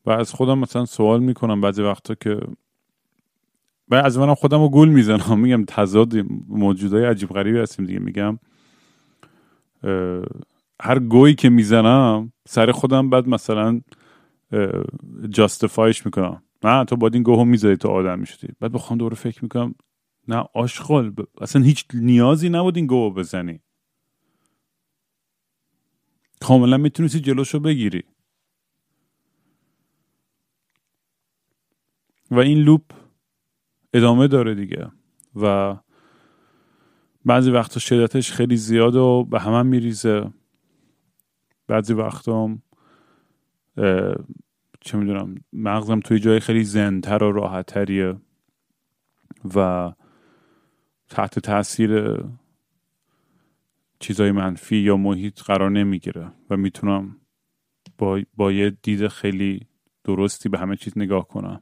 [0.10, 2.39] و از خودم مثلا سوال می‌کنم بعضی وقتا که
[3.88, 5.39] و از منم خودم رو گول می‌زنم.
[5.43, 6.13] میگم تضاد
[6.48, 8.00] موجودای عجیب غریبی هستیم دیگه.
[8.00, 8.39] میگم
[10.82, 13.82] هر گویی که می‌زنم سر خودم بعد مثلا
[15.30, 16.43] جاستفایش می‌کنم.
[16.63, 18.54] نه تو باید این گوه می‌ذاری تو آدم می‌شدی.
[18.60, 19.76] بعد بخوام دوره فکر می‌کنم
[20.28, 23.60] نه آشغال اصلا هیچ نیازی نبود این گوه بزنی.
[26.41, 28.04] کاملا می‌تونستی جلوشو بگیری.
[32.32, 32.82] و این لوپ
[33.94, 34.92] ادامه داره دیگه.
[35.36, 35.76] و
[37.26, 40.34] بعضی وقتا شدتش خیلی زیاد و به همه میریزه.
[41.68, 42.58] بعضی وقتا
[44.82, 48.15] چه می‌دونم مغزم توی جای خیلی زنتر و راحتتریه
[49.56, 49.92] و
[51.10, 52.24] تحت تاثیر
[54.00, 57.15] چیزای منفی یا محیط قرار نمی‌گیره و می‌تونم
[57.98, 59.68] با, با یه دید خیلی
[60.04, 61.62] درستی به همه چیز نگاه کنم.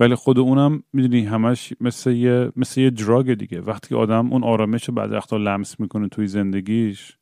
[0.00, 3.60] ولی خود اونم می‌دونی همش مثل یه مثل یه دراگ دیگه.
[3.60, 7.18] وقتی آدم اون آرامش بعد وقتا لمس می‌کنه توی زندگیش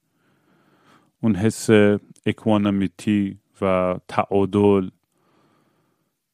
[1.22, 1.70] اون حس
[2.26, 4.88] اکوانامیتی و تعادل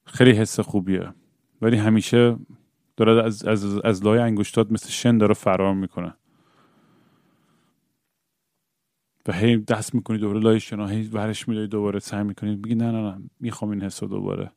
[0.05, 1.15] خیلی حس خوبیه.
[1.63, 2.37] ولی همیشه
[2.97, 6.15] داره از, از, از لای انگشتات مثل شن داره فرار می‌کنه.
[9.29, 12.91] و هی دست می‌کنی دوباره لای شنا هی ورش میداری دوباره سعی می‌کنی بگی نه
[12.91, 14.53] نه نه می‌خوام این حس دوباره.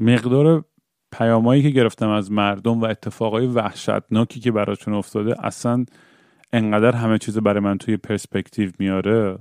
[0.00, 0.64] مقدار
[1.12, 5.84] پیامایی که گرفتم از مردم و اتفاقای وحشتناکی که براشون افتاده اصلا
[6.52, 9.38] انقدر همه چیز برای من توی پرسپکتیو میاره.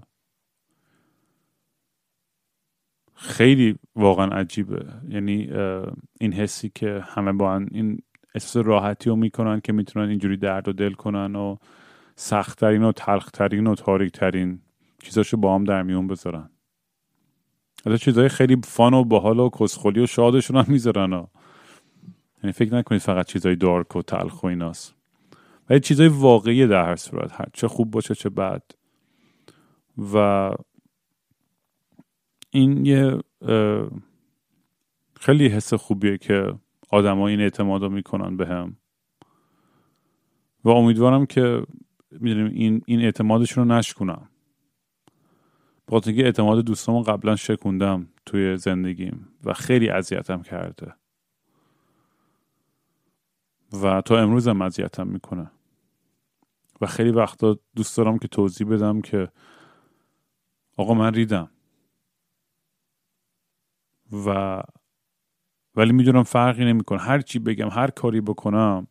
[3.16, 4.86] خیلی واقعا عجیبه.
[5.10, 5.52] یعنی
[6.20, 8.00] این حسی که همه با این
[8.36, 11.58] احساس راحتی رو می‌کنن که می‌تونن اینجوری درد و دل کنن و
[12.16, 14.62] سختترین و تلخترین و تاریکترین
[15.04, 16.50] چیزاشو با هم در میون بذارن.
[17.86, 21.28] از چیزهای خیلی فان و باحال و کسخولی و شادشون هم می‌ذارن.
[22.44, 24.96] یعنی فکر نکنید فقط چیزهای دارک و تلخ و ایناست.
[25.70, 28.64] ولی چیزهای واقعی در هر صورت چه خوب باشه چه بد.
[30.14, 30.52] و
[32.50, 33.18] این یه
[35.20, 36.54] خیلی حس خوبیه که
[36.90, 38.78] آدما این اعتماد رو می‌کنن به هم.
[40.64, 41.64] و امیدوارم که
[42.12, 44.29] می‌دونیم این, این اعتمادشون رو نشکنم.
[45.90, 50.96] بخاطر اینکه اعتماد دوستامو قبلا شکوندم توی زندگیم و خیلی اذیتم کرده.
[53.84, 55.52] و تا امروز هم اذیتم می‌کنه.
[56.82, 59.32] و خیلی وقتا دوست دارم که توضیح بدم که
[60.78, 61.52] آقا من ریدم.
[64.26, 64.62] و
[65.76, 67.00] ولی می‌دونم فرقی نمی‌کنه.
[67.00, 68.88] هر چی بگم هر کاری بکنم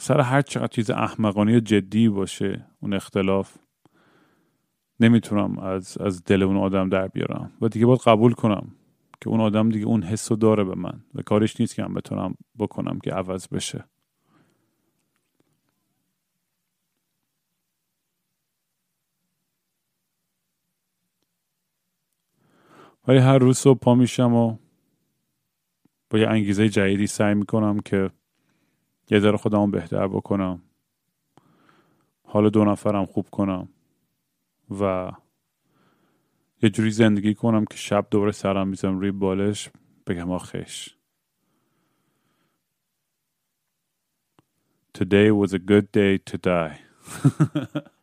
[0.00, 3.56] سر هر چقدر چیز احمقانی جدی باشه اون اختلاف
[5.00, 7.52] نمی‌تونم از از دل اون آدم در بیارم.
[7.60, 8.74] و دیگه باید قبول کنم
[9.20, 12.34] که اون آدم دیگه اون حس داره به من و کارش نیست که من بتونم
[12.58, 13.84] بکنم که عوض بشه.
[23.08, 24.56] ولی هر روز صبح پا میشم و
[26.10, 28.10] با یه انگیزه جدیدی سعی می‌کنم که
[29.10, 30.62] یه ذره خودمو بهتر بکنم.
[32.24, 33.68] حال دو نفرم خوب کنم
[34.80, 35.12] و
[36.62, 39.70] یه جوری زندگی کنم که شب دوباره سرم میزم روی بالش
[40.06, 40.90] بگم آخش.
[44.98, 46.78] Today was a good day to die.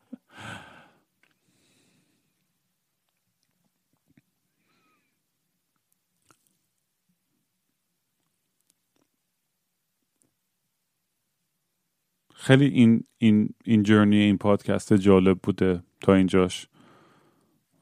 [12.45, 16.67] خیلی این این این جرنی این پادکست جالب بوده تا اینجاش.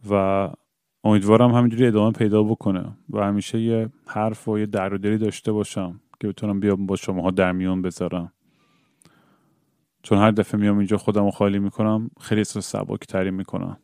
[0.10, 0.50] و
[1.04, 6.28] امیدوارم همینجوری ادامه پیدا بکنه و همیشه یه حرف و یه در داشته باشم که
[6.28, 8.34] بتونم بیام با شماها در میون بذارم.
[10.04, 13.78] چون هر دفعه میام اینجا خودم رو خالی می‌کنم خیلی احساس سبکتری می‌کنم.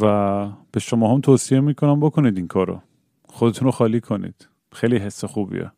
[0.00, 2.82] و به شما هم توصیه می‌کنم بکنید این کارو.
[3.28, 4.48] خودتون رو خالی کنید.
[4.72, 5.72] خیلی حس خوبیه.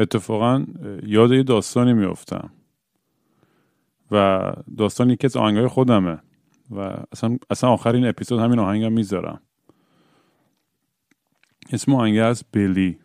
[0.00, 0.66] اتفاقا
[1.02, 2.50] یاد یه داستانی میفتم
[4.10, 6.18] و داستان یکی از آهنگای خودمه.
[6.70, 9.40] و اصلا, اصلا آخر این اپیزود همین آهنگم می‌ذارم.
[11.72, 12.98] اسم آهنگ از بیلی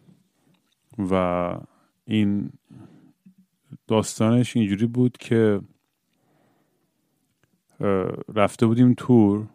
[1.12, 1.54] و
[2.06, 2.52] این
[3.88, 5.62] داستانش اینجوری بود که
[8.36, 9.48] رفته بودیم تور.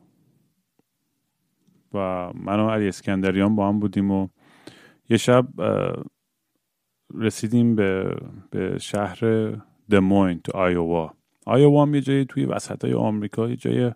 [1.95, 4.29] و من و علی اسکندریان با هم بودیم و
[5.09, 5.49] یه شب
[7.15, 8.17] رسیدیم به,
[8.51, 9.21] به شهر
[9.91, 11.15] دموین تو آیووا
[11.47, 13.93] آیووا هم یه جایی توی وسط های آمریکا یه جای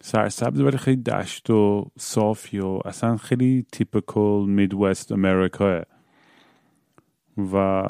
[0.00, 5.82] سرسبز ولی خیلی دشت و صافی و اصلا خیلی تیپیکال میدوست امریکا
[7.52, 7.84] و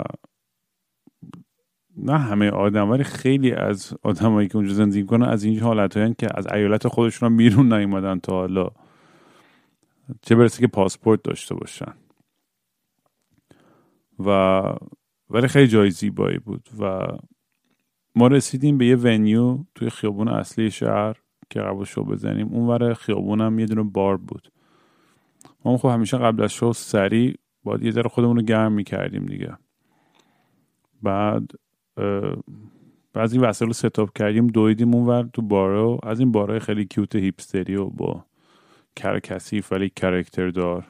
[1.97, 6.28] نه همه آدم ولی خیلی از آدمایی که اونجا زندگی کنن از این حالت که
[6.34, 8.70] از ایالت خودشون بیرون نیومدن تا حالا.
[10.22, 11.95] چه برسه که پاسپورت داشته باشن.
[14.26, 14.62] و
[15.30, 17.06] ولی خیلی جای زیبایی بود و
[18.14, 21.16] ما رسیدیم به یه ونیو توی خیابون اصلی شهر
[21.50, 22.48] که قبل شو بزنیم.
[22.48, 24.52] اونور خیابون هم یه دونه بار بود.
[25.64, 29.56] ما خب همیشه قبل از شو سریع باید یه ذره خودمون رو گرم می‌کردیم دیگه.
[31.02, 31.50] بعد
[33.12, 36.00] بعضی وسایل رو ستاپ کردیم دویدیم اونور تو بارو.
[36.02, 38.24] از این بارای خیلی کیوت هیپستری و با
[38.96, 40.86] کر کثیف ولی کرکتر دار.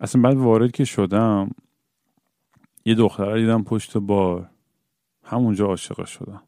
[0.00, 1.50] اصلا بعد وارد که شدم
[2.84, 4.50] یه دختر دیدم پشت بار.
[5.24, 6.42] همونجا عاشق شدم.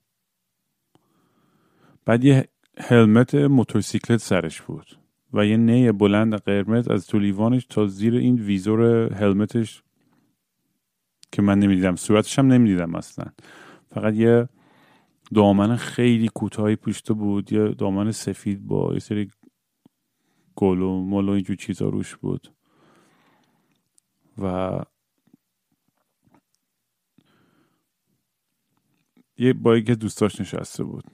[2.05, 4.99] بعد یه هلمت موتورسیکلت سرش بود
[5.33, 9.83] و یه نی بلند قرمز از تو لیوانش تا زیر این ویزور هلمتش
[11.33, 11.97] که من نمی‌دیدم.
[11.97, 13.25] صورتش هم نمی‌دیدم اصلا.
[13.95, 14.49] فقط یه
[15.35, 19.31] دامن خیلی کوتاهی پوشته بود یه دامن سفید با یه سری
[20.57, 22.53] گل و مل و اینجور چیزا روش بود.
[24.43, 24.79] و
[29.37, 31.05] یه با که دوستاش نشسته بود.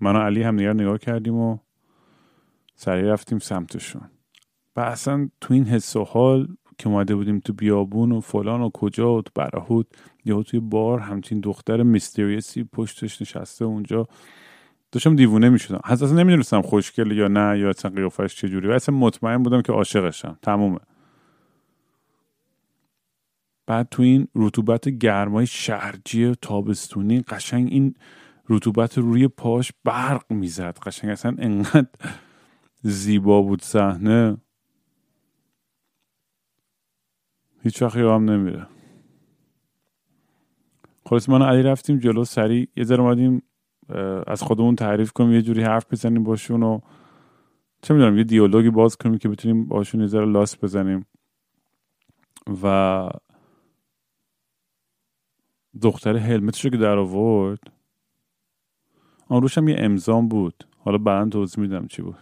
[0.00, 1.58] من و علی هم نگاه نگاه کردیم و
[2.74, 4.10] سریع رفتیم سمتشون.
[4.76, 6.48] و اصلا تو این حس و حال
[6.78, 10.98] که اومده بودیم تو بیابون و فلان و کجا و تو برهود یا توی بار
[10.98, 14.06] همچین دختر میستریسی پشتش نشسته اونجا.
[14.92, 15.80] داشتم دیوونه می‌شدم.
[15.84, 20.38] اصلا نمی‌دونستم خوشگل یا نه یا اصلا قیافش چجوری و اصلا مطمئن بودم که عاشقشم.
[20.42, 20.78] تمومه.
[23.68, 27.94] بعد تو این رطوبت گرمای شرجی تابستونی قشنگ این
[28.48, 30.78] رطوبت روی پاش برق می‌زد.
[30.78, 31.88] قشنگ اصلا انقدر
[32.82, 34.36] زیبا بود صحنه.
[37.62, 38.66] هیچ وقت هم نمیره.
[41.06, 43.42] خلاص من علی رفتیم جلو سریع یه ذره اومدیم
[44.26, 46.80] از خودمون تعریف کنیم یه جوری حرف بزنیم باشون و
[47.82, 51.06] چه می‌دونم یه دیالوگی باز کنیم که بتونیم باشون یه ذره لاس بزنیم.
[52.62, 53.08] و
[55.82, 57.58] دختر هلمتش رو که در آورد.
[59.28, 60.68] آن روش هم یه امضام بود.
[60.78, 62.18] حالا بعدا توضیح میدم چی بود.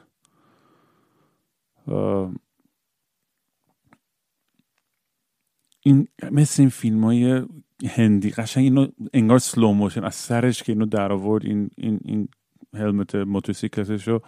[5.81, 7.43] این مثل این فیلم های
[7.89, 12.29] هندی قشنگ اینو انگار سلو موشن از سرش که اینو در آورد این این این
[12.75, 14.23] هلمت موتورسیکلتش رو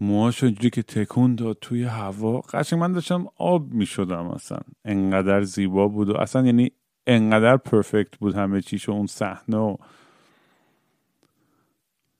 [0.00, 2.40] موهاش اینجوری که تکون داد توی هوا.
[2.40, 4.58] قشنگ من داشتم آب می شدم اصلا.
[4.84, 6.72] انقدر زیبا بود و اصلا یعنی
[7.06, 9.76] انقدر پرفکت بود همه چیش و اون صحنه و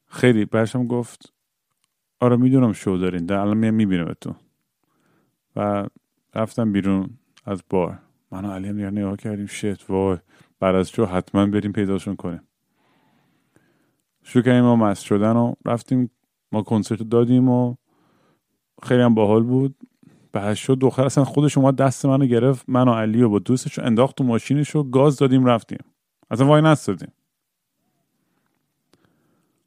[0.07, 1.33] خیلی برشم گفت
[2.21, 4.35] آره می‌دونم شو دارین در الان می‌بینم تو
[5.57, 5.87] و
[6.35, 7.11] رفتم بیرون
[7.45, 7.99] از بار.
[8.31, 10.19] من و علی هم نگاه کردیم شت وای
[10.61, 12.43] بعد از جو حتما بریم پیداشون کنیم.
[14.23, 16.11] شروع کردیم ما مست شدن و رفتیم
[16.53, 17.77] ما کنسرت دادیم و
[18.83, 19.75] خیلی هم باحال بود.
[20.37, 23.79] بعد شد دختر اصلا خودش اومد دست منو گرفت من و علی و با دوستش
[23.79, 25.79] انداخت تو ماشینش و گاز دادیم رفتیم.
[26.31, 27.13] اصلا وای نستادیم.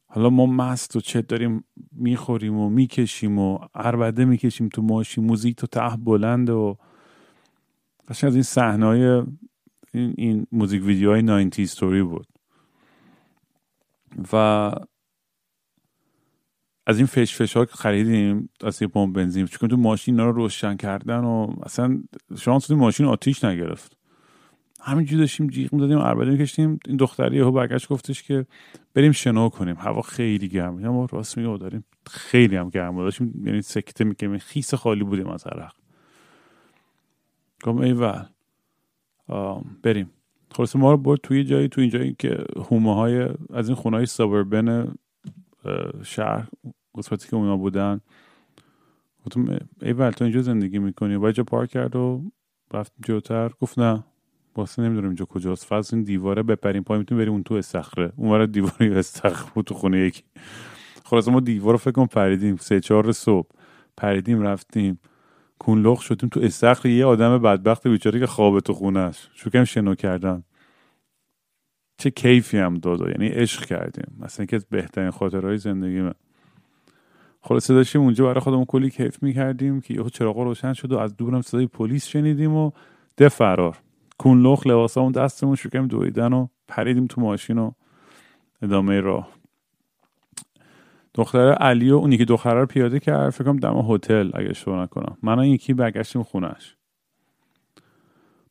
[0.06, 5.56] حالا ما مست و چه داریم می‌خوریم و می‌کشیم و عربده می‌کشیم تو ماشین موزیک
[5.56, 6.76] تو ته بلند و
[8.08, 8.86] قشنگ از این صحنه
[9.94, 12.26] این, این موزیک ویدیوهای 90 ستوری بود.
[14.32, 14.72] و
[16.86, 20.76] از این فش فش ها خریدیم از یه پمپ بنزین چون تو ماشین رو روشن
[20.76, 22.02] کردن و اصلا
[22.38, 23.96] شانس تو ماشین آتیش نگرفت.
[24.80, 26.80] همینجوری داشتیم جیغ می‌دادیم عربده میکشتیم.
[26.86, 28.46] این دختری یهو برگشت گفتش که
[28.94, 29.76] بریم شنا کنیم.
[29.76, 34.74] هوا خیلی گرمه ما راست میگه داریم خیلی هم گرم داشتیم یعنی سکته می‌کنیم خیس
[34.74, 35.72] خالی بودیم از عرق
[37.62, 38.24] گفتم ایول
[39.82, 40.10] بریم.
[40.52, 43.96] خلاصه ما رو برد توی جایی توی این جایی که هومه های از این خونه
[43.96, 44.94] های سابربن
[46.02, 46.48] شهر
[46.94, 48.00] قسمتی که اونا بودن.
[49.26, 52.22] گفتم ایول تو اینجا زندگی می‌کنی؟ با جا پارک کرد و
[52.74, 53.50] رفت جلوتر.
[53.60, 54.04] گفت نه.
[54.56, 55.64] واسه نمی‌دونم اینجا کجاست.
[55.66, 58.12] فاز این دیواره بپریم پای می‌تونیم بریم اون تو استخره.
[58.16, 60.22] اون دیواری استخر بود تو خونه یکی.
[61.04, 62.56] خلاصه ما دیوار رو فکر کنم پریدیم.
[62.56, 63.48] سه چهار صبح
[63.96, 65.00] پریدیم رفتیم.
[65.58, 66.88] کونلخ شدیم تو استخر.
[66.88, 70.42] یه آدم بدبخت بیچاره که خوابه تو خونه است شو شنو کردن.
[72.00, 74.16] چه کیفی هم داد یعنی عشق کردیم.
[74.20, 76.14] مثلا که بهترین خاطرهای زندگی من.
[77.40, 81.16] خلاصه داشتیم اونجا برای خودمون کلی کیف می‌کردیم که یهو چراغ روشن شد و از
[81.16, 82.70] دورم صدای پلیس شنیدیم و
[83.16, 83.78] ده فرار.
[84.18, 87.70] کونلخ لباسامون دستمون شکم دویدن و پریدیم تو ماشین و
[88.62, 89.28] ادامه راه.
[91.14, 93.30] دختر علی و اونی که دختر رو پیاده کرد.
[93.30, 95.16] فکر کنم دم هتل اگه اشتباه نکنم.
[95.22, 96.76] من یکی برگشتیم خونش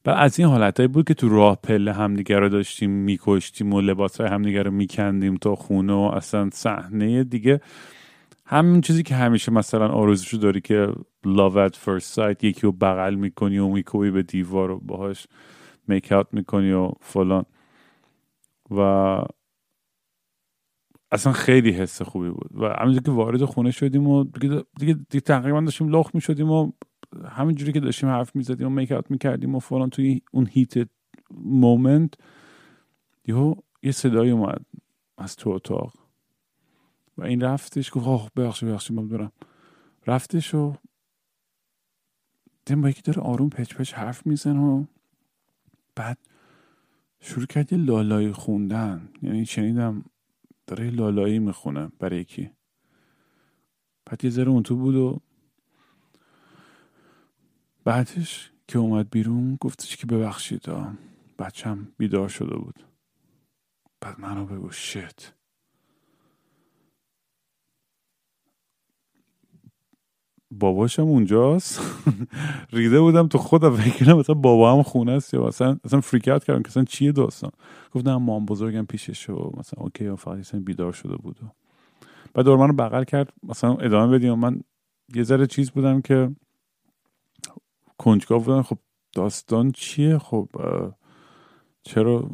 [0.06, 4.22] و از این حالتهایی بود که تو راه پله همدیگه رو داشتیم میکشتیم و لباس
[4.22, 7.62] های همدیگه رو میکندیم تا خونه و اصلا صحنه دیگه.
[8.46, 10.88] همین چیزی که همیشه مثلا آرزوشو داری که
[11.26, 15.28] love at first sight یکی رو بغل می‌کنی و میکوی به دیوار و باهاش
[15.88, 17.46] میک اوت می‌کنی و فلان.
[18.72, 18.82] و
[21.12, 22.50] اصلا خیلی حس خوبی بود.
[22.56, 26.72] و همینجور که وارد خونه شدیم و دیگه, دیگه, دیگه تقریبا داشتیم لخ می‌شدیم و
[27.30, 30.90] همینجوری که داشتیم حرف می‌زدیم و میک اوت می‌کردیم و فلان توی اون هیت
[31.32, 32.14] مومنت
[33.28, 34.66] یهو یه صدایی اومد
[35.18, 35.94] از تو اتاق.
[37.18, 39.32] و این رفتش گفت آه ببخشید ببخشید من دارم
[40.08, 40.74] رفتش و
[42.66, 44.86] دیدم با یکی داره آروم پچ پچ حرف میزن و
[45.96, 46.18] بعد
[47.20, 49.10] شروع کرد یه لالایی خوندن.
[49.22, 50.06] یعنی شنیدم
[50.68, 52.52] داره لالایی می‌خونه برای یکی.
[54.06, 55.20] بعد یه ذره اون تو بود و
[57.90, 60.66] بعدش که اومد بیرون گفتش که ببخشید
[61.40, 62.76] بچم بیدار شده بود.
[64.02, 65.34] بعد منو بگو شت.
[70.52, 71.82] باباشم اونجاست؟
[72.74, 76.62] ریده بودم تو خودم فکر مثلا بابا هم خونه است یا مثلا اصلا فریکات کردم
[76.62, 77.52] که اصلا چیه داستان.
[77.92, 81.40] گفتم مام بزرگم پیشش و مثلا اوکی فقط بیدار شده بود.
[82.34, 84.34] بعد دور منو بغل کرد مثلا ادامه بدیم.
[84.34, 84.62] من
[85.16, 86.36] یه ذره چیز بودم که
[88.00, 88.62] کنجکاو بودن.
[88.62, 88.78] خب
[89.14, 90.50] داستان چیه؟ خب
[91.84, 92.30] چرا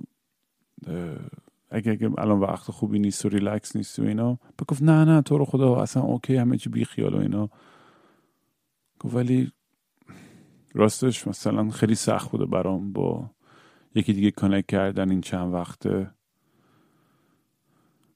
[1.70, 4.39] اگه اگه الان وقت خوبی نیست و ریلکس نیست و اینا.
[4.68, 7.49] گفت نه نه تو رو خدا اصلا okay همه چی بی خیال و اینا.
[8.99, 9.51] گفت ولی
[10.74, 13.30] راستش مثلا خیلی سخت بوده برام با
[13.95, 16.11] یکی دیگه connect کردن این چند وقته.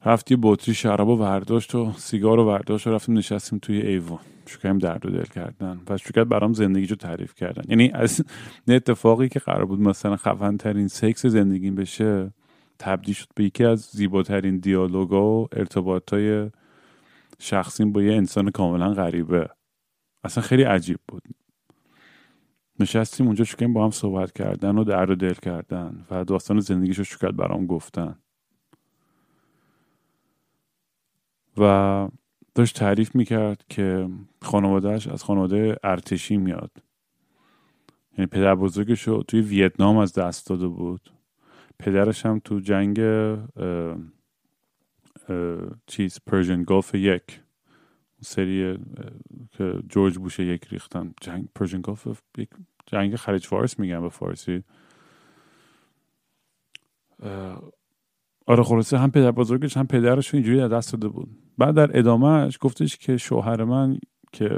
[0.05, 4.19] رفت یه بطری شراب و ورداشت و سیگار و ورداشت و رفتیم نشستیم توی ایوان.
[4.45, 5.81] شکریم درد و دل کردن.
[5.85, 7.63] پس شکر برام زندگی رو تعریف کردن.
[7.67, 8.25] یعنی از
[8.67, 12.33] نه اتفاقی که قرار بود مثلا خفن ترین سکس زندگیم بشه
[12.79, 16.49] تبدیل شد به یکی از زیباترین دیالوگا و ارتباطای
[17.39, 19.49] شخصیم با یه انسان کاملا غریبه.
[20.23, 21.23] اصلا خیلی عجیب بود.
[22.79, 27.03] نشستیم اونجا شکریم با هم صحبت کردن و درد و دل کردن و داستان زندگیشو
[27.03, 28.15] شکر برام گفتن.
[31.59, 32.07] و
[32.55, 34.09] داشت تعریف می‌کرد که
[34.41, 36.71] خانوادهش از خانواده ارتشی میاد.
[38.17, 41.13] یعنی پدر بزرگش رو توی ویتنام از دست داده بود.
[41.79, 42.99] پدرش هم تو جنگ
[45.87, 47.41] چیز Persian Gulf یک
[48.21, 48.77] سری
[49.51, 51.13] که جورج بوش یک ریختن.
[51.21, 52.07] جنگ Persian Gulf
[52.37, 52.49] یک
[52.85, 54.63] جنگ خلیج فارس میگن به فارسی.
[58.49, 61.29] آره خلاصه هم پدر بزرگش هم پدرش اینجوری دست داده بود.
[61.57, 63.99] بعد در ادامهش گفتش که شوهر من
[64.31, 64.49] که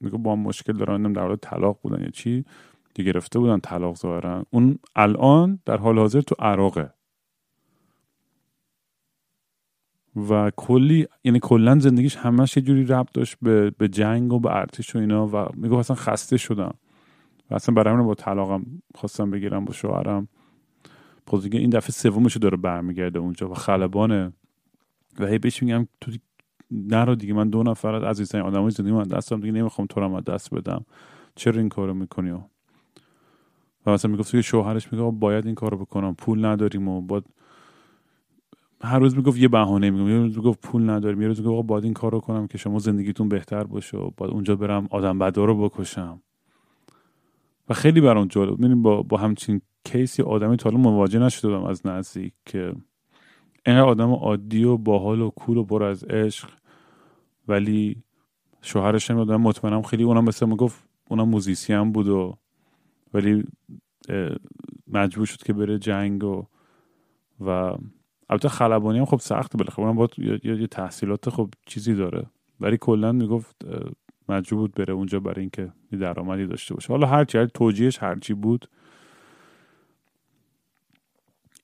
[0.00, 2.44] میگه با مشکل دارن در حال طلاق بودن یا چی
[2.94, 4.44] دیگه گرفته بودن طلاق ظاهرا.
[4.50, 6.90] اون الان در حال حاضر تو عراقه.
[10.16, 14.56] و کلی یعنی کلا زندگیش همش یه جوری ربط داشت به, به جنگ و به
[14.56, 16.74] ارتش و اینا و میگه اصلا خسته شدم.
[17.50, 20.28] و اصلا برای با طلاقم خواستم بگیرم با شوهرم.
[21.28, 24.32] خب دیگه این دفعه سومش داره برمیگرده اونجا و خلبانه.
[25.18, 26.12] و هی بهش میگم تو
[26.70, 30.20] نرو دیگه من دو نفر از عزیزترین آدمای زندگی من دستم دیگه نمی‌خوام تو رو
[30.20, 30.84] دست بدم.
[31.34, 32.40] چرا این کارو می‌کنی و
[33.86, 37.24] مثلا می‌گفت که شوهرش میگه باید این کارو بکنم پول نداریم و باید
[38.82, 41.84] هر روز می‌گفت یه بهانه میگم یه روز می‌گفت پول نداریم یه روز می‌گفت باید
[41.84, 45.68] این کارو کنم که شما زندگیتون بهتر باشه و باید اونجا برم آدم بدا رو
[45.68, 46.22] بکشم.
[47.68, 48.54] و خیلی برام جالب.
[48.54, 52.72] ببینیم با با همچین کیسی آدمی تا مواجه نشده بودم از نزدیک که
[53.66, 56.48] اینقدر آدم عادی و باحال و کول و برو از عشق
[57.48, 58.02] ولی
[58.62, 62.38] شوهرش آدم مطمئنم خیلی اونم مثل ما گفت اونم موزیسی هم بود و
[63.14, 63.44] ولی
[64.88, 66.46] مجبور شد که بره جنگ و
[67.40, 67.76] و
[68.30, 69.84] البته خلبانی هم خب سخته بالاخره.
[69.84, 72.26] اونم باید یه, تحصیلات خب چیزی داره.
[72.60, 73.56] ولی کلا می‌گفت
[74.28, 76.88] مجبور بود بره اونجا برای اینکه یه درآمدی داشته باشه.
[76.88, 78.68] حالا هر چی توجیهش هرچی بود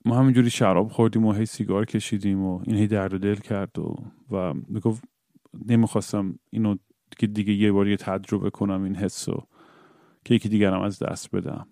[0.05, 3.79] ما همینجوری شراب خوردیم و هی سیگار کشیدیم و این هی درد و دل کرد
[3.79, 3.95] و
[4.31, 5.03] و می‌گفت
[5.67, 6.75] نمی‌خواستم اینو
[7.17, 9.47] که دیگه یه بار تجربه کنم این حسو
[10.25, 11.67] که یکی دیگرم از دست بدم.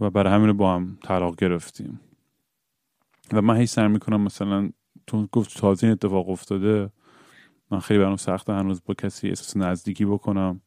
[0.00, 2.00] و برای همین با هم طلاق گرفتیم.
[3.32, 4.70] و من هی سر می‌کنم مثلا
[5.06, 6.90] تو گفت تازه این اتفاق افتاده
[7.70, 10.60] من خیلی برام سخته هنوز با کسی احساس نزدیکی بکنم.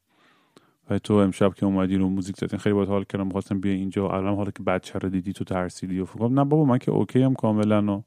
[0.91, 4.09] و تو امشب که اومدی رو موزیک زدین خیلی باید حال کردم خواستم بیا اینجا.
[4.09, 7.21] الان حالا که بچه رو دیدی تو ترسیدی و فکر نه بابا من که اوکی
[7.21, 8.03] هم کاملا و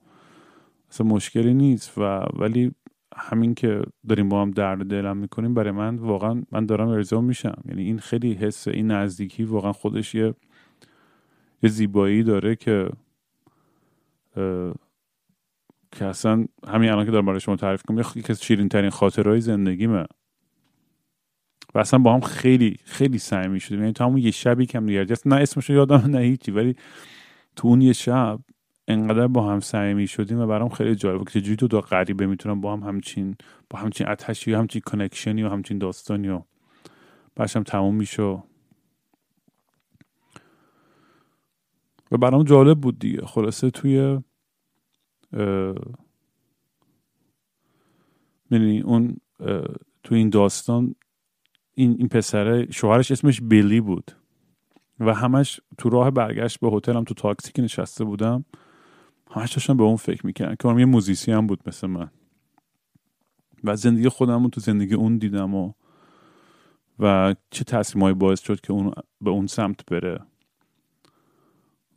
[0.91, 1.99] اصلا مشکلی نیست.
[1.99, 2.03] و
[2.39, 2.73] ولی
[3.17, 7.63] همین که داریم با هم درد دلم می‌کنیم برای من واقعا من دارم ارضا میشم.
[7.69, 10.35] یعنی این خیلی حس این نزدیکی واقعا خودش یه
[11.63, 12.89] یه زیبایی داره که
[15.93, 19.41] که اصلا همین الان که دارم برای شما تعریف کنم یکی از شیرین ترین خاطرهای
[19.41, 20.05] زندگیمه.
[21.75, 25.17] و اصلا با هم خیلی خیلی صمیمی شدیم یعنی تا همون یه شبی کم دیگر
[25.27, 26.77] نه اسمش یادم نه هیچی ولی
[27.57, 28.41] تو اون یه شب
[28.89, 32.61] انقدر با هم صمیمی شدیم و برام خیلی جالب که چجوری تو دو غریبه می‌تونم
[32.61, 33.37] با هم همچین
[33.71, 36.43] با همچین اتشی و همچین کنکشنی و همچین داستانی و
[37.37, 38.23] باشم تموم میشه.
[38.23, 38.41] و
[42.21, 43.27] برام جالب بود دیگه.
[43.27, 44.19] خلاصه توی
[48.51, 49.17] می‌دونی اون
[50.03, 50.95] تو این داستان
[51.75, 54.13] این این پسره شوهرش اسمش بیلی بود
[55.01, 58.45] و همش تو راه برگشت به هتلم تو تاکسی که نشسته بودم
[59.31, 62.11] همش داشتم به اون فکر می‌کردم که یه موزیسی هم بود مثل من.
[63.65, 65.73] و زندگی خودم تو زندگی اون دیدم و
[66.99, 70.21] و چه تصمیمایی باعث شد که اون به اون سمت بره.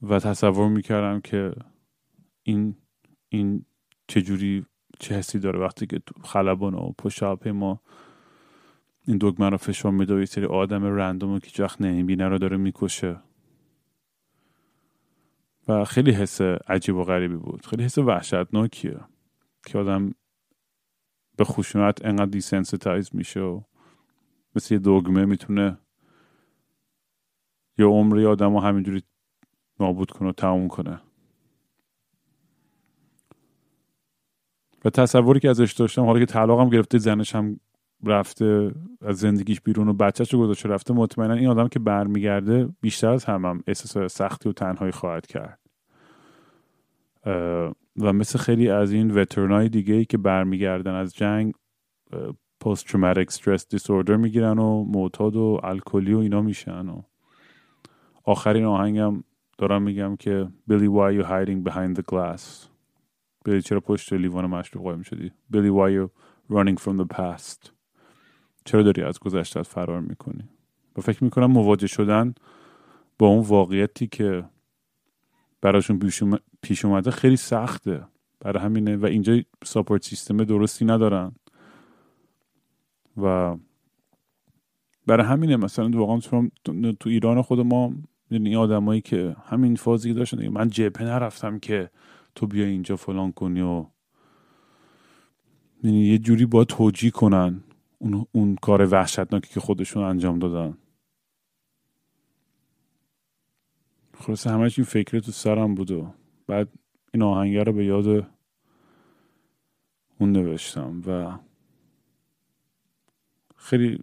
[0.01, 1.51] و تصور می‌کردم که
[2.43, 2.75] این
[3.29, 3.65] این
[4.07, 4.65] چجوری
[4.99, 7.81] چه حسی داره وقتی که خلبان و پشت ما
[9.07, 12.57] این دگمه رو فشار میده و یه سری آدم رندوم که وقت نمی‌بینه رو داره
[12.57, 13.21] می‌کشه.
[15.67, 17.65] و خیلی حس عجیب و غریبی بود.
[17.65, 18.99] خیلی حس وحشتناکیه
[19.65, 20.11] که آدم
[21.37, 23.61] به خشونت انقدر desensitize میشه و
[24.55, 25.77] مثل یه دگمه می‌تونه
[27.77, 29.03] یه عمری آدم رو همینجوری
[29.79, 31.01] نابود کنه و تموم کنه.
[34.85, 37.59] و تصوری که ازش داشتم حالا که طلاقم گرفته زنش هم
[38.05, 38.71] رفته
[39.01, 43.25] از زندگیش بیرون و بچهش رو گذاشته رفته مطمئنا این آدم که برمیگرده بیشتر از
[43.25, 45.59] هم, هم احساس سختی و تنهایی خواهد کرد.
[47.99, 51.53] و مثل خیلی از این وترنای دیگه ای که برمیگردن از جنگ
[52.61, 57.01] پست تروماتیک استرس دیسوردر می‌گیرن و معتاد و الکلی و اینا میشن و
[58.23, 59.23] آخرین آهنگم
[59.57, 62.67] دارم میگم که Billy why you hiding behind the glass
[63.45, 65.31] بلی چرا پشت لیوان مشروب قایم شدی.
[65.53, 66.09] Billy why you
[66.49, 67.76] running from the past
[68.67, 70.49] چرا داری از گذشتت فرار می‌کنی؟
[70.97, 72.33] و فکر می‌کنم مواجه شدن
[73.19, 74.43] با اون واقعیتی که
[75.61, 75.99] براشون
[76.61, 78.03] پیش اومده خیلی سخته.
[78.39, 81.35] برای همینه و اینجا ساپورت سیستم درستی ندارن.
[83.17, 83.57] و
[85.05, 86.19] برای همینه مثلا واقعا
[86.99, 87.93] تو ایران خود ما
[88.31, 91.89] یعنی آدمایی که همین فازی داشتن من جبهه نرفتم که
[92.35, 93.85] تو بیا اینجا فلان کنی و
[95.83, 97.63] یعنی یه جوری باید توجیه کنن.
[97.97, 100.77] اون, اون کار وحشتناکی که خودشون انجام دادن.
[104.13, 106.13] خلاصه همش این فکر تو سرم بود و
[106.47, 106.69] بعد
[107.13, 108.07] این آهنگه رو به یاد
[110.19, 111.37] اون نوشتم و
[113.55, 113.99] خیلی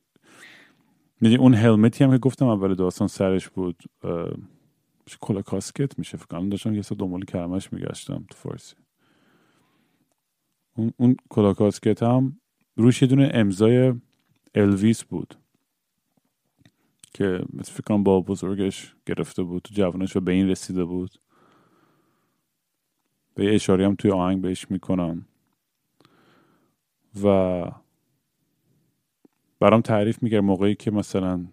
[1.20, 3.82] می‌دونی اون هلمتی هم که گفتم اول داستان سرش بود
[5.20, 6.48] کلا کاسکت میشه فکر کنم.
[6.48, 8.74] داشتم یه سه دنبال کلمش میگشتم تو فارسی.
[10.76, 12.40] اون, اون کلا کاسکت هم
[12.76, 13.94] روش یه دونه امضای
[14.54, 15.34] الویس بود
[17.14, 21.10] که مثل فکر کنم با بزرگش گرفته بود تو جوانش و به این رسیده بود.
[23.34, 25.26] به یه اشاری هم توی آهنگ بهش می‌کنم.
[27.24, 27.64] و
[29.60, 31.46] برام تعریف می‌کرد موقعی که مثلا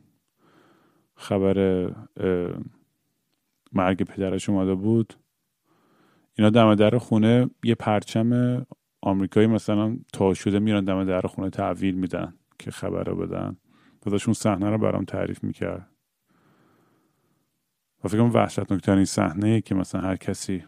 [1.15, 1.87] خبر
[3.73, 5.13] مرگ پدرش اومده بود
[6.37, 8.65] اینا دم در خونه یه پرچم
[9.01, 13.57] آمریکایی مثلا تا شده میرن دم در خونه تحویل میدن که خبر رو بدن.
[14.05, 15.89] و صحنه رو برام تعریف می‌کرد.
[18.03, 20.65] و فکر کنم وحشتناکترین صحنه که مثلا هر کسی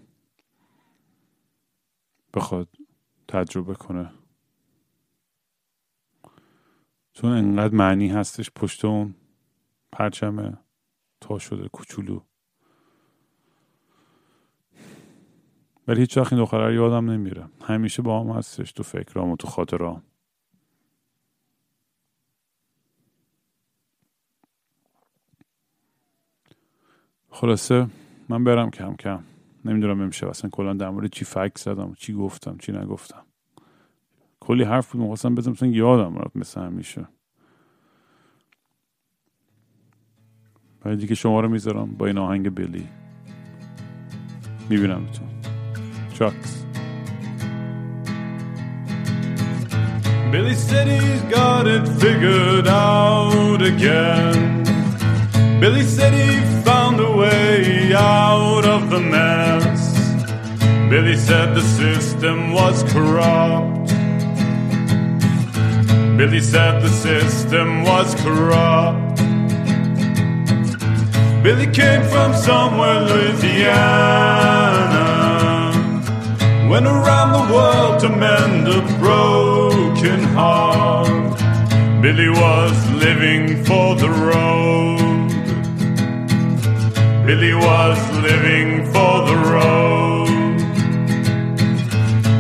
[2.34, 2.70] بخواد
[3.28, 4.12] تجربه کنه.
[7.14, 9.16] چون انقدر معنی هستش پشت اون
[9.92, 10.60] پرچم
[11.22, 12.22] تا شده کوچولو.
[15.88, 17.44] ولی هیچ وقت این دختره یادم نمیره.
[17.62, 20.04] همیشه با هم هستش تو فکرام و تو خاطرام.
[27.30, 27.88] خلاصه
[28.30, 29.24] من برم کم کم.
[29.66, 33.26] نمی‌دونم امشب اصلا کلا در مورد چی فکر زدم چی گفتم چی نگفتم.
[34.40, 37.08] کلی حرف بود مخواستم بزنم مثلا یادم رفت مثل همیشه.
[40.82, 42.88] بعد دیگه شما رو می‌ذارم با این آهنگ بلی.
[44.70, 45.43] می‌بینم تو
[46.14, 46.64] trucks.
[50.32, 54.64] Billy said he's got it figured out again.
[55.60, 59.94] Billy said he found a way out of the mess.
[60.90, 63.88] Billy said the system was corrupt.
[66.18, 69.18] Billy said the system was corrupt.
[71.44, 74.63] Billy came from somewhere, Louisiana.
[76.74, 81.38] Went around the world to mend a broken heart.
[82.02, 85.30] Billy was living for the road.
[87.28, 90.58] Billy was living for the road.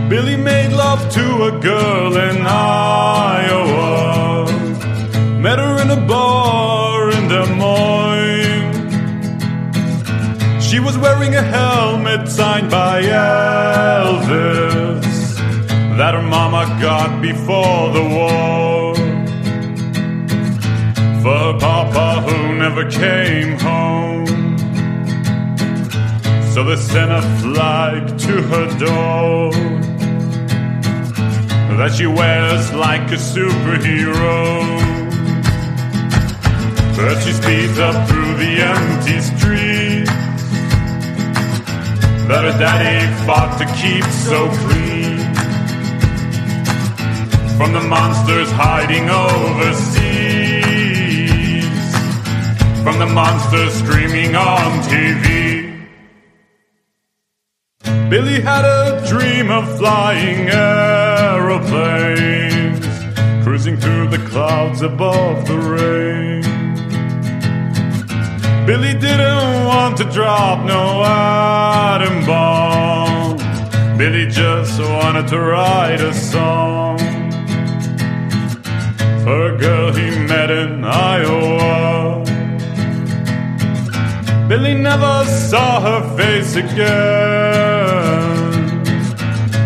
[0.10, 3.92] Billy made love to a girl in Iowa.
[5.40, 6.23] Met her in a bar
[10.74, 14.26] She was wearing a helmet signed by Elvis
[15.98, 18.96] that her mama got before the war.
[21.22, 24.58] For papa who never came home.
[26.54, 29.52] So they sent a flag to her door
[31.78, 34.64] that she wears like a superhero.
[36.98, 40.23] But she speeds up through the empty streets
[42.34, 45.20] that her daddy fought to keep so clean.
[47.58, 49.94] From the monsters hiding overseas,
[52.84, 55.86] from the monsters screaming on TV.
[58.10, 61.64] Billy had a dream of flying aeroplanes,
[63.44, 66.33] cruising through the clouds above the rain.
[68.66, 73.38] Billy didn't want to drop no atom bomb.
[73.98, 76.98] Billy just wanted to write a song
[79.26, 82.24] for a girl he met in Iowa.
[84.48, 87.84] Billy never saw her face again.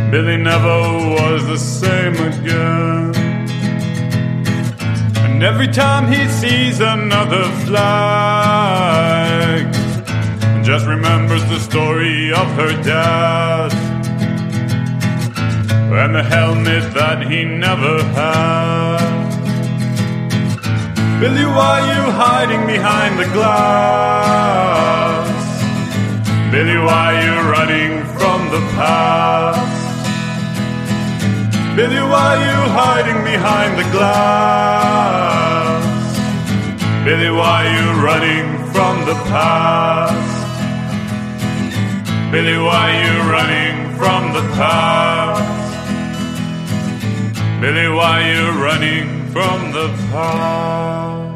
[0.09, 0.77] Billy never
[1.17, 3.26] was the same again.
[5.37, 9.71] And every time he sees another flag,
[10.65, 13.71] just remembers the story of her dad
[15.93, 19.29] and the helmet that he never had.
[21.19, 25.29] Billy, why are you hiding behind the glass?
[26.51, 29.76] Billy, why are you running from the past?
[31.77, 35.83] Billy, why are you hiding behind the glass?
[37.05, 40.37] Billy, why are you running from the past?
[42.31, 45.45] Billy, why are you running from the past?
[47.61, 51.26] Billy, why are you running from the past?